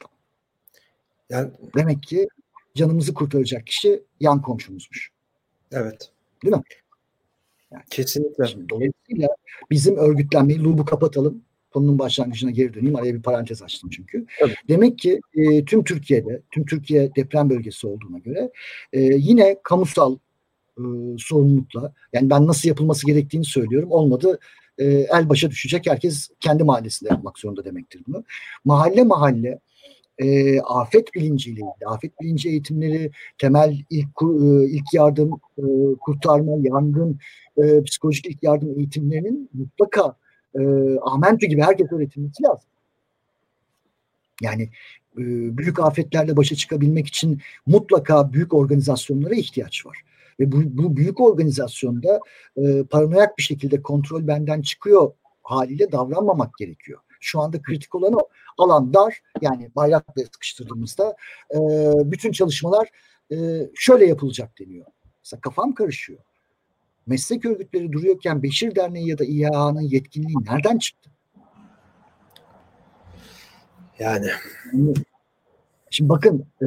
Yani 1.31 1.51
demek 1.77 2.03
ki 2.03 2.29
canımızı 2.75 3.15
kurtaracak 3.15 3.67
kişi 3.67 4.03
yan 4.21 4.43
komşumuzmuş. 4.43 5.11
Evet. 5.73 6.13
Değil 6.45 6.55
mi? 6.55 6.63
Yani, 7.73 7.83
Kesinlikle. 7.91 8.47
Şimdi, 8.47 8.69
dolayısıyla 8.69 9.29
bizim 9.71 9.97
örgütlenmeyi 9.97 10.65
lubu 10.65 10.85
kapatalım. 10.85 11.43
Konunun 11.71 11.99
başlangıcına 11.99 12.51
geri 12.51 12.75
döneyim. 12.75 12.97
Araya 12.97 13.15
bir 13.15 13.23
parantez 13.23 13.63
açtım 13.63 13.91
çünkü. 13.91 14.27
Tabii. 14.41 14.55
Demek 14.69 14.99
ki 14.99 15.21
e, 15.35 15.65
tüm 15.65 15.85
Türkiye'de, 15.85 16.43
tüm 16.51 16.67
Türkiye 16.67 17.15
deprem 17.15 17.51
bölgesi 17.51 17.87
olduğuna 17.87 18.19
göre 18.19 18.51
e, 18.93 19.01
yine 19.01 19.57
kamusal 19.63 20.19
e, 20.79 20.83
sorumlulukla 21.19 21.93
yani 22.13 22.31
ben 22.31 22.47
nasıl 22.47 22.69
yapılması 22.69 23.07
gerektiğini 23.07 23.45
söylüyorum. 23.45 23.91
Olmadı 23.91 24.39
e, 24.79 24.85
el 24.85 25.29
başa 25.29 25.51
düşecek. 25.51 25.87
Herkes 25.87 26.31
kendi 26.41 26.65
mahallesinde 26.65 27.11
yapmak 27.11 27.39
zorunda 27.39 27.65
demektir 27.65 28.03
bunu. 28.07 28.25
Mahalle 28.65 29.03
mahalle 29.03 29.59
e, 30.19 30.61
afet 30.61 31.15
bilinciyle 31.15 31.61
afet 31.87 32.21
bilinci 32.21 32.49
eğitimleri, 32.49 33.11
temel 33.39 33.85
ilk 33.91 34.09
e, 34.23 34.67
ilk 34.67 34.95
yardım, 34.95 35.33
e, 35.59 35.63
kurtarma, 36.01 36.53
yangın, 36.61 37.19
e, 37.57 37.83
psikolojik 37.83 38.27
ilk 38.27 38.43
yardım 38.43 38.79
eğitimlerinin 38.79 39.51
mutlaka 39.55 40.17
e, 40.55 40.61
Ahmentü 41.03 41.47
gibi 41.47 41.63
herkes 41.63 41.93
öğretilmesi 41.93 42.43
lazım. 42.43 42.69
Yani 44.43 44.63
e, 45.19 45.23
büyük 45.59 45.81
afetlerle 45.81 46.37
başa 46.37 46.55
çıkabilmek 46.55 47.07
için 47.07 47.41
mutlaka 47.67 48.33
büyük 48.33 48.55
organizasyonlara 48.55 49.35
ihtiyaç 49.35 49.87
var. 49.87 49.99
Ve 50.43 50.53
bu, 50.53 50.63
bu 50.65 50.97
büyük 50.97 51.21
organizasyonda 51.21 52.21
e, 52.57 52.85
paranoyak 52.85 53.39
bir 53.39 53.43
şekilde 53.43 53.83
kontrol 53.83 54.27
benden 54.27 54.63
çıkıyor 54.63 55.13
haliyle 55.43 55.93
davranmamak 55.93 56.59
gerekiyor. 56.59 57.01
Şu 57.21 57.41
anda 57.41 57.63
kritik 57.63 57.95
olan 57.95 58.13
o. 58.13 58.21
Alan 58.59 58.95
dar 58.95 59.23
yani 59.41 59.71
bayrakla 59.77 60.23
sıkıştırdığımızda 60.23 61.17
e, 61.55 61.59
bütün 62.11 62.33
çalışmalar 62.33 62.89
e, 63.33 63.37
şöyle 63.75 64.07
yapılacak 64.07 64.59
deniyor. 64.61 64.87
Mesela 65.25 65.41
kafam 65.41 65.75
karışıyor. 65.75 66.19
Meslek 67.07 67.45
örgütleri 67.45 67.93
duruyorken 67.93 68.43
Beşir 68.43 68.75
Derneği 68.75 69.09
ya 69.09 69.19
da 69.19 69.25
İHA'nın 69.25 69.81
yetkinliği 69.81 70.37
nereden 70.45 70.79
çıktı? 70.79 71.11
Yani. 73.99 74.27
Şimdi 75.91 76.09
bakın 76.09 76.47
e, 76.63 76.67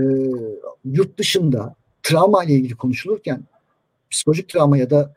yurt 0.86 1.18
dışında 1.18 1.76
travma 2.04 2.44
ile 2.44 2.54
ilgili 2.54 2.76
konuşulurken 2.76 3.44
psikolojik 4.16 4.50
travma 4.50 4.78
ya 4.78 4.90
da 4.90 5.16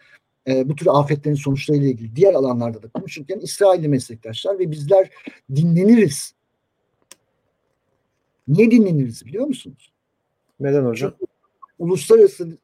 e, 0.49 0.69
bu 0.69 0.77
tür 0.77 0.87
afetlerin 0.91 1.37
sonuçlarıyla 1.37 1.89
ilgili 1.89 2.17
diğer 2.17 2.35
alanlarda 2.35 2.83
da 2.83 2.89
konuşurken 2.89 3.39
İsrailli 3.39 3.89
meslektaşlar 3.89 4.59
ve 4.59 4.71
bizler 4.71 5.11
dinleniriz. 5.57 6.35
Niye 8.49 8.71
dinleniriz 8.71 9.27
biliyor 9.27 9.47
musunuz? 9.47 9.93
Neden 10.61 10.85
hocam? 10.85 11.11
Çünkü 11.11 11.33
uluslararası 11.79 12.59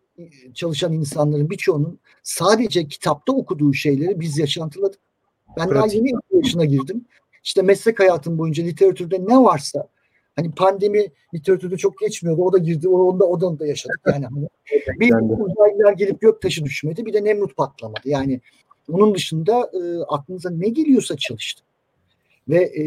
çalışan 0.54 0.92
insanların 0.92 1.50
birçoğunun 1.50 1.98
sadece 2.22 2.88
kitapta 2.88 3.32
okuduğu 3.32 3.72
şeyleri 3.72 4.20
biz 4.20 4.38
yaşantıladık. 4.38 5.00
Ben 5.56 5.68
Pratik. 5.68 5.74
daha 5.74 5.86
yeni 5.86 6.12
yaşına 6.30 6.64
girdim. 6.64 7.04
İşte 7.44 7.62
meslek 7.62 8.00
hayatım 8.00 8.38
boyunca 8.38 8.64
literatürde 8.64 9.24
ne 9.28 9.38
varsa 9.38 9.88
hani 10.36 10.52
pandemi 10.52 11.06
literatürde 11.34 11.76
çok 11.76 11.98
geçmiyordu. 11.98 12.42
O 12.42 12.52
da 12.52 12.58
girdi. 12.58 12.88
Onda 12.88 13.24
odan 13.24 13.58
da 13.58 13.66
yaşadık 13.66 14.00
yani. 14.06 14.24
Hani 14.24 14.48
bir 15.00 15.12
uzaylılar 15.14 15.92
gelip 15.92 16.20
göktaşı 16.20 16.64
düşmedi. 16.64 17.06
Bir 17.06 17.12
de 17.12 17.24
Nemrut 17.24 17.56
patlamadı. 17.56 18.00
Yani 18.04 18.40
onun 18.92 19.14
dışında 19.14 19.70
e, 19.72 20.02
aklınıza 20.08 20.50
ne 20.50 20.68
geliyorsa 20.68 21.16
çalıştı. 21.16 21.64
Ve 22.48 22.62
e, 22.62 22.84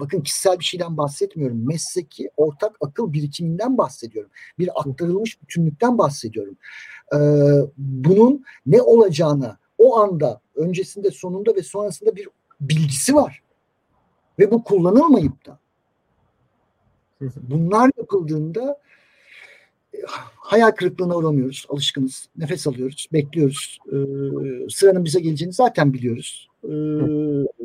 bakın 0.00 0.20
kişisel 0.20 0.58
bir 0.58 0.64
şeyden 0.64 0.96
bahsetmiyorum. 0.96 1.66
Mesleki 1.66 2.30
ortak 2.36 2.76
akıl 2.80 3.12
birikiminden 3.12 3.78
bahsediyorum. 3.78 4.30
Bir 4.58 4.80
aktarılmış 4.80 5.42
bütünlükten 5.42 5.98
bahsediyorum. 5.98 6.56
E, 7.14 7.18
bunun 7.78 8.44
ne 8.66 8.82
olacağını 8.82 9.56
o 9.78 9.98
anda 9.98 10.40
öncesinde 10.54 11.10
sonunda 11.10 11.56
ve 11.56 11.62
sonrasında 11.62 12.16
bir 12.16 12.28
bilgisi 12.60 13.14
var. 13.14 13.42
Ve 14.38 14.50
bu 14.50 14.64
kullanılmayıp 14.64 15.46
da 15.46 15.59
Bunlar 17.36 17.90
yapıldığında 17.98 18.80
hayal 20.36 20.70
kırıklığına 20.70 21.16
uğramıyoruz. 21.16 21.66
Alışkınız. 21.68 22.28
Nefes 22.36 22.66
alıyoruz. 22.66 23.06
Bekliyoruz. 23.12 23.78
E, 23.86 23.96
sıranın 24.70 25.04
bize 25.04 25.20
geleceğini 25.20 25.52
zaten 25.52 25.92
biliyoruz. 25.92 26.49
E, 26.64 26.74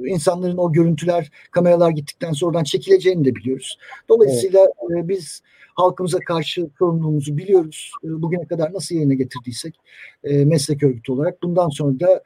insanların 0.09 0.57
o 0.57 0.71
görüntüler, 0.71 1.31
kameralar 1.51 1.89
gittikten 1.89 2.31
sonra 2.31 2.49
oradan 2.49 2.63
çekileceğini 2.63 3.25
de 3.25 3.35
biliyoruz. 3.35 3.77
Dolayısıyla 4.09 4.59
e, 4.65 5.07
biz 5.07 5.41
halkımıza 5.75 6.19
karşı 6.19 6.69
sorumluluğumuzu 6.79 7.37
biliyoruz. 7.37 7.91
E, 8.03 8.07
bugüne 8.21 8.47
kadar 8.47 8.73
nasıl 8.73 8.95
yerine 8.95 9.15
getirdiysek 9.15 9.75
e, 10.23 10.45
meslek 10.45 10.83
örgütü 10.83 11.11
olarak 11.11 11.43
bundan 11.43 11.69
sonra 11.69 11.99
da 11.99 12.23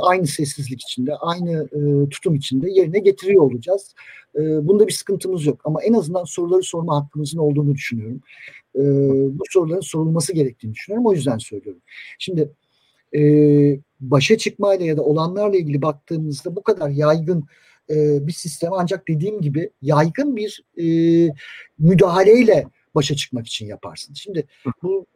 aynı 0.00 0.26
sessizlik 0.26 0.82
içinde, 0.82 1.14
aynı 1.14 1.68
tutum 2.08 2.34
içinde 2.34 2.70
yerine 2.70 2.98
getiriyor 2.98 3.42
olacağız. 3.42 3.94
Bunda 4.38 4.86
bir 4.86 4.92
sıkıntımız 4.92 5.46
yok 5.46 5.60
ama 5.64 5.82
en 5.82 5.92
azından 5.92 6.24
soruları 6.24 6.62
sorma 6.62 6.96
hakkımızın 6.96 7.38
olduğunu 7.38 7.74
düşünüyorum. 7.74 8.20
Bu 9.38 9.42
soruların 9.50 9.80
sorulması 9.80 10.32
gerektiğini 10.32 10.74
düşünüyorum. 10.74 11.06
O 11.06 11.12
yüzden 11.12 11.38
söylüyorum. 11.38 11.82
Şimdi 12.18 12.50
e, 13.16 13.20
başa 14.00 14.38
çıkmayla 14.38 14.86
ya 14.86 14.96
da 14.96 15.02
olanlarla 15.02 15.56
ilgili 15.56 15.82
baktığımızda 15.82 16.56
bu 16.56 16.62
kadar 16.62 16.88
yaygın 16.88 17.44
e, 17.90 18.26
bir 18.26 18.32
sistem 18.32 18.72
ancak 18.72 19.08
dediğim 19.08 19.40
gibi 19.40 19.70
yaygın 19.82 20.36
bir 20.36 20.64
e, 20.78 20.86
müdahaleyle 21.78 22.66
başa 22.94 23.16
çıkmak 23.16 23.46
için 23.46 23.66
yaparsın. 23.66 24.14
Şimdi 24.14 24.46
bu 24.82 25.06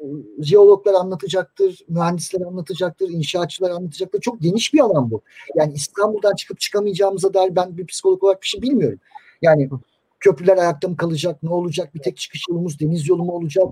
jeologlar 0.41 0.95
anlatacaktır, 0.95 1.81
mühendisler 1.89 2.41
anlatacaktır, 2.41 3.09
inşaatçılar 3.09 3.71
anlatacaktır. 3.71 4.21
Çok 4.21 4.41
geniş 4.41 4.75
bir 4.75 4.81
alan 4.81 5.11
bu. 5.11 5.23
Yani 5.57 5.73
İstanbul'dan 5.73 6.35
çıkıp 6.35 6.61
çıkamayacağımıza 6.61 7.35
dair 7.35 7.57
ben 7.57 7.77
bir 7.77 7.87
psikolog 7.87 8.25
olarak 8.25 8.43
bir 8.43 8.47
şey 8.47 8.63
bilmiyorum. 8.63 8.99
Yani 9.43 9.71
köprüler 10.21 10.57
ayakta 10.57 10.89
mı 10.89 10.97
kalacak, 10.97 11.43
ne 11.43 11.51
olacak, 11.51 11.95
bir 11.95 12.01
tek 12.01 12.17
çıkış 12.17 12.43
yolumuz 12.49 12.81
deniz 12.81 13.09
yolu 13.09 13.25
mu 13.25 13.33
olacak? 13.33 13.65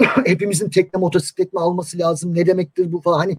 hepimizin 0.26 0.70
tekne 0.70 1.00
motosiklet 1.00 1.52
mi 1.52 1.60
alması 1.60 1.98
lazım 1.98 2.34
ne 2.34 2.46
demektir 2.46 2.92
bu 2.92 3.00
falan 3.00 3.18
hani 3.18 3.36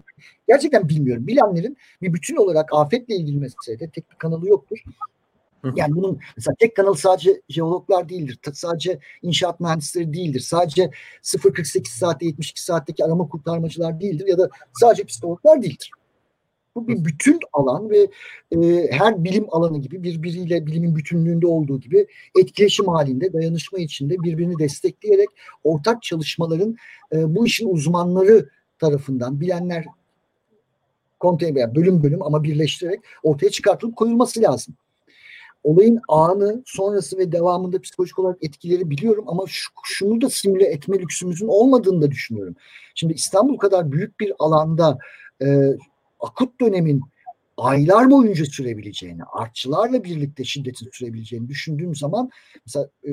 gerçekten 0.48 0.88
bilmiyorum. 0.88 1.26
Bilenlerin 1.26 1.76
bir 2.02 2.12
bütün 2.12 2.36
olarak 2.36 2.68
afetle 2.72 3.16
ilgili 3.16 3.38
meselede 3.38 3.90
tek 3.90 4.10
bir 4.10 4.16
kanalı 4.16 4.48
yoktur. 4.48 4.78
Yani 5.74 5.94
bunun 5.94 6.20
mesela 6.36 6.54
tek 6.58 6.76
kanal 6.76 6.94
sadece 6.94 7.42
jeologlar 7.48 8.08
değildir. 8.08 8.38
Sadece 8.52 8.98
inşaat 9.22 9.60
mühendisleri 9.60 10.14
değildir. 10.14 10.40
Sadece 10.40 10.90
0.48 11.22 11.88
saatte 11.88 12.26
72 12.26 12.62
saatteki 12.62 13.04
arama 13.04 13.28
kurtarmacılar 13.28 14.00
değildir 14.00 14.26
ya 14.26 14.38
da 14.38 14.48
sadece 14.72 15.04
psikologlar 15.04 15.62
değildir. 15.62 15.90
Bu 16.76 16.88
bir 16.88 17.04
bütün 17.04 17.38
alan 17.52 17.90
ve 17.90 18.08
e, 18.50 18.88
her 18.90 19.24
bilim 19.24 19.46
alanı 19.50 19.78
gibi 19.80 20.02
birbiriyle 20.02 20.66
bilimin 20.66 20.96
bütünlüğünde 20.96 21.46
olduğu 21.46 21.80
gibi 21.80 22.06
etkileşim 22.40 22.88
halinde, 22.88 23.32
dayanışma 23.32 23.78
içinde 23.78 24.22
birbirini 24.22 24.58
destekleyerek 24.58 25.28
ortak 25.64 26.02
çalışmaların 26.02 26.76
e, 27.12 27.34
bu 27.34 27.46
işin 27.46 27.68
uzmanları 27.68 28.48
tarafından 28.78 29.40
bilenler 29.40 29.84
konteyner 31.20 31.74
bölüm 31.74 32.02
bölüm 32.02 32.22
ama 32.22 32.42
birleştirerek 32.42 33.00
ortaya 33.22 33.50
çıkartılıp 33.50 33.96
koyulması 33.96 34.42
lazım. 34.42 34.74
Olayın 35.64 36.00
anı, 36.08 36.62
sonrası 36.66 37.18
ve 37.18 37.32
devamında 37.32 37.80
psikolojik 37.80 38.18
olarak 38.18 38.44
etkileri 38.44 38.90
biliyorum 38.90 39.24
ama 39.26 39.44
şu, 39.46 39.70
şunu 39.84 40.20
da 40.20 40.30
simüle 40.30 40.64
etme 40.64 40.98
lüksümüzün 40.98 41.48
olmadığını 41.48 42.02
da 42.02 42.10
düşünüyorum. 42.10 42.56
Şimdi 42.94 43.14
İstanbul 43.14 43.56
kadar 43.56 43.92
büyük 43.92 44.20
bir 44.20 44.32
alanda 44.38 44.98
e, 45.42 45.46
akut 46.22 46.60
dönemin 46.60 47.02
aylar 47.56 48.10
boyunca 48.10 48.44
sürebileceğini, 48.44 49.22
artçılarla 49.24 50.04
birlikte 50.04 50.44
şiddetin 50.44 50.88
sürebileceğini 50.92 51.48
düşündüğüm 51.48 51.94
zaman 51.94 52.30
mesela 52.66 52.90
e, 53.04 53.10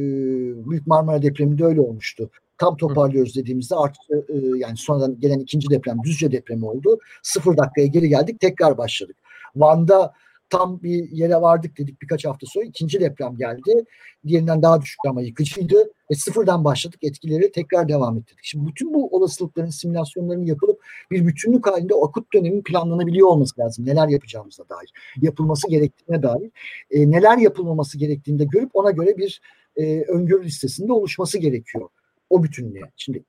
Büyük 0.70 0.88
Marmara 0.88 1.22
depreminde 1.22 1.66
öyle 1.66 1.82
olmuştu. 1.82 2.30
Tam 2.58 2.78
toparlıyoruz 2.78 3.36
dediğimizde 3.36 3.76
artçı 3.76 4.26
e, 4.30 4.58
yani 4.58 4.78
sonradan 4.78 5.20
gelen 5.20 5.40
ikinci 5.40 5.70
deprem 5.70 6.04
Düzce 6.04 6.32
depremi 6.32 6.66
oldu. 6.66 7.00
Sıfır 7.24 7.58
dakikaya 7.58 7.88
geri 7.88 8.10
geldik 8.10 8.40
tekrar 8.40 8.78
başladık. 8.78 9.16
Van'da 9.56 10.14
tam 10.50 10.84
bir 10.84 11.12
yere 11.12 11.36
vardık 11.36 11.78
dedik 11.78 12.02
birkaç 12.02 12.26
hafta 12.26 12.48
sonra 12.48 12.66
ikinci 12.66 13.00
deprem 13.00 13.38
geldi. 13.38 13.86
Diğerinden 14.28 14.62
daha 14.62 14.82
düşük 14.82 15.00
ama 15.08 15.22
yıkıcıydı 15.22 15.92
ve 16.12 16.16
sıfırdan 16.16 16.64
başladık 16.64 17.00
etkileri 17.04 17.52
tekrar 17.52 17.90
devam 17.90 18.18
ettirdik. 18.18 18.44
Şimdi 18.46 18.68
bütün 18.68 18.94
bu 18.94 19.16
olasılıkların 19.16 19.70
simülasyonlarının 19.70 20.46
yapılıp 20.46 20.84
bir 21.12 21.28
bütünlük 21.28 21.68
halinde 21.68 21.94
o 21.94 22.08
akut 22.08 22.34
dönemin 22.34 22.64
planlanabiliyor 22.64 23.28
olması 23.28 23.62
lazım. 23.62 23.86
Neler 23.86 24.08
yapacağımıza 24.08 24.70
dair, 24.70 24.94
yapılması 25.22 25.70
gerektiğine 25.70 26.24
dair, 26.24 26.52
e, 26.92 27.12
neler 27.12 27.38
yapılmaması 27.38 27.98
gerektiğini 27.98 28.40
de 28.40 28.46
görüp 28.46 28.70
ona 28.74 28.92
göre 28.92 29.18
bir 29.18 29.42
e, 29.76 30.02
öngörü 30.02 30.46
listesinde 30.46 30.94
oluşması 30.94 31.38
gerekiyor 31.38 31.90
o 32.30 32.44
bütünlüğe. 32.44 32.92
Şimdi 32.98 33.24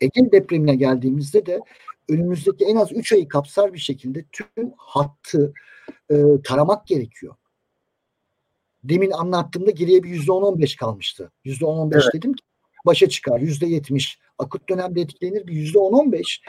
Ege 0.00 0.32
depremine 0.32 0.76
geldiğimizde 0.76 1.46
de 1.46 1.60
önümüzdeki 2.08 2.64
en 2.64 2.76
az 2.76 2.92
3 2.92 3.12
ayı 3.12 3.28
kapsar 3.28 3.72
bir 3.72 3.78
şekilde 3.78 4.24
tüm 4.32 4.72
hattı 4.76 5.52
e, 6.10 6.16
taramak 6.44 6.86
gerekiyor. 6.86 7.34
Demin 8.84 9.10
anlattığımda 9.10 9.70
geriye 9.70 10.02
bir 10.02 10.08
yüzde 10.08 10.32
on 10.32 10.42
on 10.42 10.58
beş 10.58 10.76
kalmıştı. 10.76 11.30
Yüzde 11.44 11.66
on 11.66 11.78
on 11.78 11.90
beş 11.90 12.04
dedim 12.14 12.32
ki 12.32 12.44
başa 12.86 13.08
çıkar. 13.08 13.40
Yüzde 13.40 13.66
yetmiş 13.66 14.18
akut 14.38 14.68
dönemde 14.68 15.00
etkilenir 15.00 15.46
bir 15.46 15.52
yüzde 15.52 15.78
on 15.78 15.92
on 15.92 16.12
beş 16.12 16.42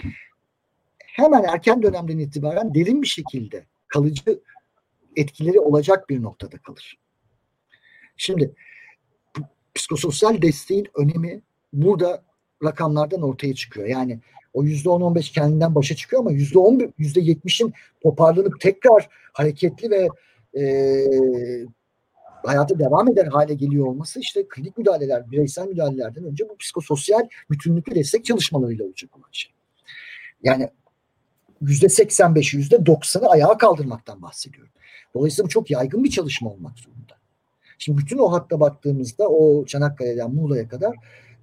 hemen 0.99 1.43
erken 1.43 1.83
dönemden 1.83 2.17
itibaren 2.17 2.73
derin 2.73 3.01
bir 3.01 3.07
şekilde 3.07 3.65
kalıcı 3.87 4.41
etkileri 5.15 5.59
olacak 5.59 6.09
bir 6.09 6.21
noktada 6.21 6.57
kalır. 6.57 6.97
Şimdi 8.17 8.55
psikososyal 9.75 10.41
desteğin 10.41 10.87
önemi 10.95 11.41
burada 11.73 12.23
rakamlardan 12.63 13.21
ortaya 13.21 13.55
çıkıyor. 13.55 13.87
Yani 13.87 14.19
o 14.53 14.63
yüzde 14.63 14.89
on 14.89 15.01
on 15.01 15.15
beş 15.15 15.31
kendinden 15.31 15.75
başa 15.75 15.95
çıkıyor 15.95 16.21
ama 16.21 16.31
yüzde 16.31 16.59
on 16.59 16.93
yüzde 16.97 17.21
yetmişin 17.21 17.73
toparlanıp 18.01 18.61
tekrar 18.61 19.09
hareketli 19.33 19.89
ve 19.89 20.09
e, 20.61 20.65
hayata 22.45 22.79
devam 22.79 23.11
eder 23.11 23.25
hale 23.25 23.53
geliyor 23.53 23.85
olması 23.85 24.19
işte 24.19 24.45
klinik 24.49 24.77
müdahaleler, 24.77 25.31
bireysel 25.31 25.67
müdahalelerden 25.67 26.23
önce 26.23 26.49
bu 26.49 26.57
psikososyal 26.57 27.27
bütünlüklü 27.51 27.95
destek 27.95 28.25
çalışmalarıyla 28.25 28.85
olacak 28.85 29.17
olan 29.17 29.29
şey. 29.31 29.51
Yani 30.43 30.69
yüzde 31.61 31.89
seksen 31.89 32.35
beşi, 32.35 32.57
yüzde 32.57 32.85
doksanı 32.85 33.29
ayağa 33.29 33.57
kaldırmaktan 33.57 34.21
bahsediyorum. 34.21 34.71
Dolayısıyla 35.13 35.45
bu 35.45 35.49
çok 35.49 35.71
yaygın 35.71 36.03
bir 36.03 36.09
çalışma 36.09 36.49
olmak 36.49 36.79
zorunda. 36.79 37.17
Şimdi 37.77 37.97
bütün 37.97 38.17
o 38.17 38.31
hatta 38.31 38.59
baktığımızda 38.59 39.27
o 39.29 39.65
Çanakkale'den 39.65 40.35
Muğla'ya 40.35 40.67
kadar 40.67 40.95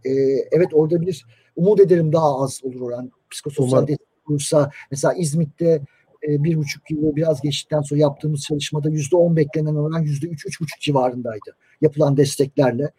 e, 0.05 0.11
evet 0.53 0.69
orada 0.73 1.01
bir 1.01 1.27
umut 1.57 1.81
ederim 1.81 2.13
daha 2.13 2.43
az 2.43 2.61
olur 2.65 2.81
oran. 2.81 3.11
Psikososyal 3.31 3.87
destek 3.89 4.31
olursa 4.31 4.71
mesela 4.91 5.15
İzmit'te 5.15 5.81
e, 6.29 6.45
bir 6.45 6.57
buçuk 6.57 6.91
yılı 6.91 7.17
biraz 7.17 7.41
geçtikten 7.41 7.81
sonra 7.81 8.01
yaptığımız 8.01 8.41
çalışmada 8.41 8.91
yüzde 8.91 9.17
on 9.17 9.37
beklenen 9.37 9.75
oran 9.75 10.01
yüzde 10.01 10.27
üç, 10.27 10.47
üç 10.47 10.61
buçuk 10.61 10.81
civarındaydı. 10.81 11.57
Yapılan 11.81 12.17
desteklerle. 12.17 12.91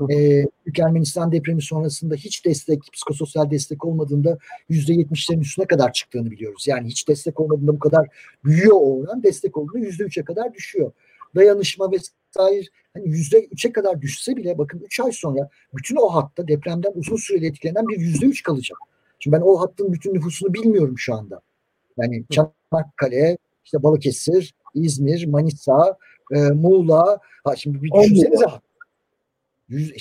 Büyük 0.00 0.78
Ermenistan 0.78 1.32
depremi 1.32 1.62
sonrasında 1.62 2.14
hiç 2.14 2.44
destek, 2.44 2.80
psikososyal 2.92 3.50
destek 3.50 3.84
olmadığında 3.84 4.38
yüzde 4.68 4.94
yetmişlerin 4.94 5.40
üstüne 5.40 5.66
kadar 5.66 5.92
çıktığını 5.92 6.30
biliyoruz. 6.30 6.64
Yani 6.68 6.88
hiç 6.88 7.08
destek 7.08 7.40
olmadığında 7.40 7.74
bu 7.74 7.78
kadar 7.78 8.08
büyüyor 8.44 8.76
o 8.76 9.00
oran, 9.00 9.22
destek 9.22 9.56
olduğunda 9.56 9.78
yüzde 9.78 10.04
üçe 10.04 10.24
kadar 10.24 10.54
düşüyor. 10.54 10.92
Dayanışma 11.34 11.92
vesaire 12.36 12.66
hani 12.94 13.08
yüzde 13.08 13.44
üçe 13.44 13.72
kadar 13.72 14.00
düşse 14.02 14.36
bile 14.36 14.58
bakın 14.58 14.80
üç 14.80 15.00
ay 15.00 15.12
sonra 15.12 15.48
bütün 15.74 15.96
o 15.96 16.08
hatta 16.08 16.48
depremden 16.48 16.92
uzun 16.94 17.16
süreli 17.16 17.46
etkilenen 17.46 17.88
bir 17.88 17.98
yüzde 17.98 18.26
üç 18.26 18.42
kalacak. 18.42 18.78
Şimdi 19.18 19.36
ben 19.36 19.42
o 19.42 19.60
hattın 19.60 19.92
bütün 19.92 20.14
nüfusunu 20.14 20.54
bilmiyorum 20.54 20.94
şu 20.98 21.14
anda. 21.14 21.40
Yani 21.98 22.24
Çanakkale, 22.30 23.38
işte 23.64 23.82
Balıkesir, 23.82 24.54
İzmir, 24.74 25.26
Manisa, 25.26 25.96
e, 26.34 26.40
Muğla. 26.40 27.18
Ha 27.44 27.56
şimdi 27.56 27.82
bir 27.82 27.90
düşünsenize. 27.90 28.44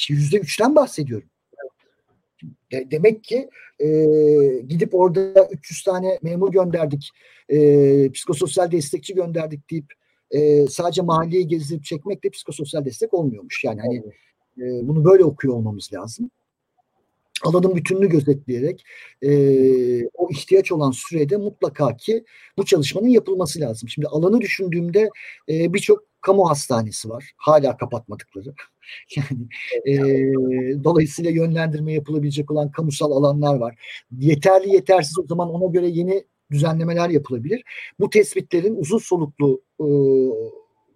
Yüzde 0.09 0.37
üçten 0.37 0.75
bahsediyorum. 0.75 1.29
De, 2.71 2.91
demek 2.91 3.23
ki 3.23 3.49
e, 3.79 3.87
gidip 4.67 4.95
orada 4.95 5.47
300 5.51 5.83
tane 5.83 6.19
memur 6.21 6.51
gönderdik, 6.51 7.09
e, 7.49 8.11
psikososyal 8.11 8.71
destekçi 8.71 9.15
gönderdik 9.15 9.71
deyip 9.71 9.93
e, 10.35 10.67
sadece 10.67 11.01
mahalleyi 11.01 11.47
gezdirip 11.47 11.83
çekmek 11.83 12.23
de 12.23 12.29
psikososyal 12.29 12.85
destek 12.85 13.13
olmuyormuş. 13.13 13.63
Yani 13.63 13.81
hani 13.81 13.97
e, 14.57 14.87
bunu 14.87 15.05
böyle 15.05 15.23
okuyor 15.23 15.53
olmamız 15.53 15.89
lazım 15.93 16.31
alanın 17.43 17.75
bütününü 17.75 18.09
gözetleyerek 18.09 18.83
e, 19.21 19.29
o 20.13 20.29
ihtiyaç 20.31 20.71
olan 20.71 20.91
sürede 20.91 21.37
mutlaka 21.37 21.97
ki 21.97 22.25
bu 22.57 22.65
çalışmanın 22.65 23.07
yapılması 23.07 23.59
lazım. 23.59 23.89
Şimdi 23.89 24.07
alanı 24.07 24.41
düşündüğümde 24.41 25.09
e, 25.49 25.73
birçok 25.73 26.03
kamu 26.21 26.49
hastanesi 26.49 27.09
var. 27.09 27.31
Hala 27.37 27.77
kapatmadıkları. 27.77 28.53
yani 29.15 29.47
e, 29.85 29.93
dolayısıyla 30.83 31.31
yönlendirme 31.31 31.93
yapılabilecek 31.93 32.51
olan 32.51 32.71
kamusal 32.71 33.11
alanlar 33.11 33.55
var. 33.55 33.75
Yeterli 34.19 34.69
yetersiz 34.69 35.19
o 35.19 35.25
zaman 35.29 35.49
ona 35.49 35.71
göre 35.71 35.87
yeni 35.87 36.23
düzenlemeler 36.51 37.09
yapılabilir. 37.09 37.63
Bu 37.99 38.09
tespitlerin 38.09 38.75
uzun 38.75 38.97
soluklu 38.97 39.61
e, 39.79 39.85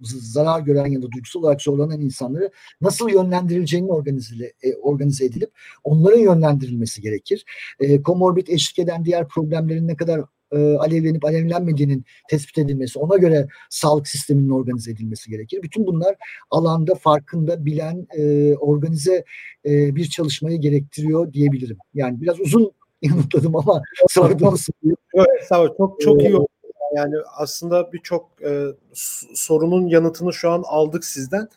zarar 0.02 0.62
gören 0.62 0.86
ya 0.86 1.02
da 1.02 1.12
duygusal 1.12 1.40
olarak 1.40 1.62
zorlanan 1.62 2.02
insanları 2.02 2.52
nasıl 2.82 3.10
yönlendirileceğini 3.10 3.92
organize, 3.92 4.54
organize 4.82 5.26
edilip 5.26 5.52
onların 5.84 6.20
yönlendirilmesi 6.20 7.02
gerekir. 7.02 7.46
E, 7.80 8.02
komorbid 8.02 8.48
eşlik 8.48 8.80
eden 8.80 9.06
diğer 9.06 9.28
problemlerin 9.28 9.88
ne 9.88 9.96
kadar 9.96 10.22
e, 10.52 10.58
alevlenip 10.58 11.26
alevlenmediğinin 11.26 12.06
tespit 12.30 12.58
edilmesi, 12.58 13.00
ona 13.00 13.18
göre 13.18 13.48
sağlık 13.70 14.08
sisteminin 14.08 14.50
organize 14.50 14.92
edilmesi 14.92 15.30
gerekir. 15.30 15.64
Bütün 15.64 15.88
bunlar 15.88 16.16
alanda 16.52 16.96
farkında, 16.96 17.66
bilen, 17.66 18.08
e, 18.18 18.54
organize 18.56 19.24
e, 19.66 19.96
bir 19.96 20.06
çalışmayı 20.06 20.60
gerektiriyor 20.62 21.34
diyebilirim. 21.34 21.78
Yani 21.94 22.22
biraz 22.22 22.40
uzun 22.40 22.72
yanıtladım 23.02 23.56
ama 23.56 23.82
sorduğunuz 24.10 24.68
Evet, 25.14 25.48
sağ 25.50 25.62
ol. 25.62 25.68
Çok 25.78 26.02
çok 26.02 26.24
iyi 26.24 26.36
oldu. 26.36 26.48
Yani 26.96 27.16
aslında 27.38 27.94
birçok 27.94 28.30
e, 28.46 28.66
sorunun 29.34 29.88
yanıtını 29.88 30.34
şu 30.34 30.52
an 30.52 30.64
aldık 30.66 31.06
sizden. 31.06 31.48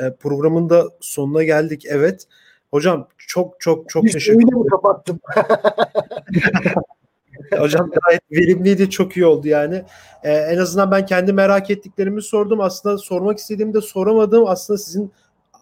E, 0.00 0.14
programın 0.20 0.70
da 0.70 0.84
sonuna 1.00 1.44
geldik. 1.44 1.84
Evet. 1.88 2.26
Hocam 2.70 3.08
çok 3.18 3.60
çok 3.60 3.88
çok 3.88 4.04
Bir 4.04 4.12
teşekkür 4.12 4.42
ederim. 4.42 4.66
kapattım. 4.70 5.20
Hocam 7.58 7.90
gayet 8.06 8.22
verimliydi, 8.32 8.90
çok 8.90 9.16
iyi 9.16 9.26
oldu 9.26 9.48
yani. 9.48 9.82
Ee, 10.22 10.32
en 10.32 10.58
azından 10.58 10.90
ben 10.90 11.06
kendi 11.06 11.32
merak 11.32 11.70
ettiklerimi 11.70 12.22
sordum. 12.22 12.60
Aslında 12.60 12.98
sormak 12.98 13.38
istediğimde 13.38 13.80
soramadım. 13.80 14.46
Aslında 14.46 14.78
sizin 14.78 15.12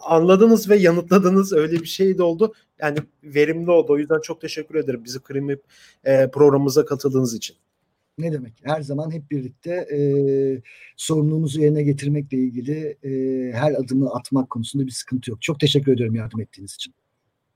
anladınız 0.04 0.70
ve 0.70 0.76
yanıtladınız. 0.76 1.52
Öyle 1.52 1.80
bir 1.80 1.86
şey 1.86 2.18
de 2.18 2.22
oldu. 2.22 2.54
Yani 2.80 2.98
verimli 3.24 3.70
oldu. 3.70 3.92
O 3.92 3.98
yüzden 3.98 4.20
çok 4.20 4.40
teşekkür 4.40 4.74
ederim 4.74 5.04
bizi 5.04 5.22
Krimip 5.22 5.62
e, 6.04 6.30
programımıza 6.30 6.84
katıldığınız 6.84 7.34
için. 7.34 7.56
Ne 8.18 8.32
demek? 8.32 8.52
Her 8.62 8.82
zaman 8.82 9.10
hep 9.10 9.30
birlikte 9.30 9.70
e, 9.70 9.98
sorumluluğumuzu 10.96 11.60
yerine 11.60 11.82
getirmekle 11.82 12.38
ilgili 12.38 12.96
e, 13.04 13.10
her 13.52 13.72
adımı 13.72 14.10
atmak 14.10 14.50
konusunda 14.50 14.86
bir 14.86 14.90
sıkıntı 14.92 15.30
yok. 15.30 15.42
Çok 15.42 15.60
teşekkür 15.60 15.92
ediyorum 15.92 16.14
yardım 16.14 16.40
ettiğiniz 16.40 16.74
için. 16.74 16.94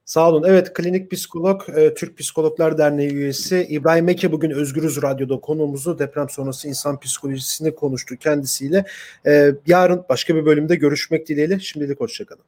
Sağ 0.07 0.29
olun. 0.31 0.45
Evet 0.47 0.73
klinik 0.73 1.11
psikolog, 1.11 1.63
e, 1.77 1.95
Türk 1.95 2.19
Psikologlar 2.19 2.79
Derneği 2.79 3.11
üyesi 3.13 3.67
İbrahim 3.71 4.09
Eke 4.09 4.33
bugün 4.33 4.51
Özgürüz 4.51 5.03
Radyo'da 5.03 5.41
konuğumuzu 5.41 5.99
deprem 5.99 6.31
sonrası 6.31 6.69
insan 6.69 7.01
psikolojisini 7.01 7.75
konuştu 7.75 8.17
kendisiyle. 8.17 8.85
E, 9.27 9.55
yarın 9.67 10.05
başka 10.09 10.37
bir 10.37 10.47
bölümde 10.47 10.77
görüşmek 10.77 11.29
dileğiyle. 11.29 11.61
Şimdilik 11.61 12.01
hoşçakalın. 12.01 12.47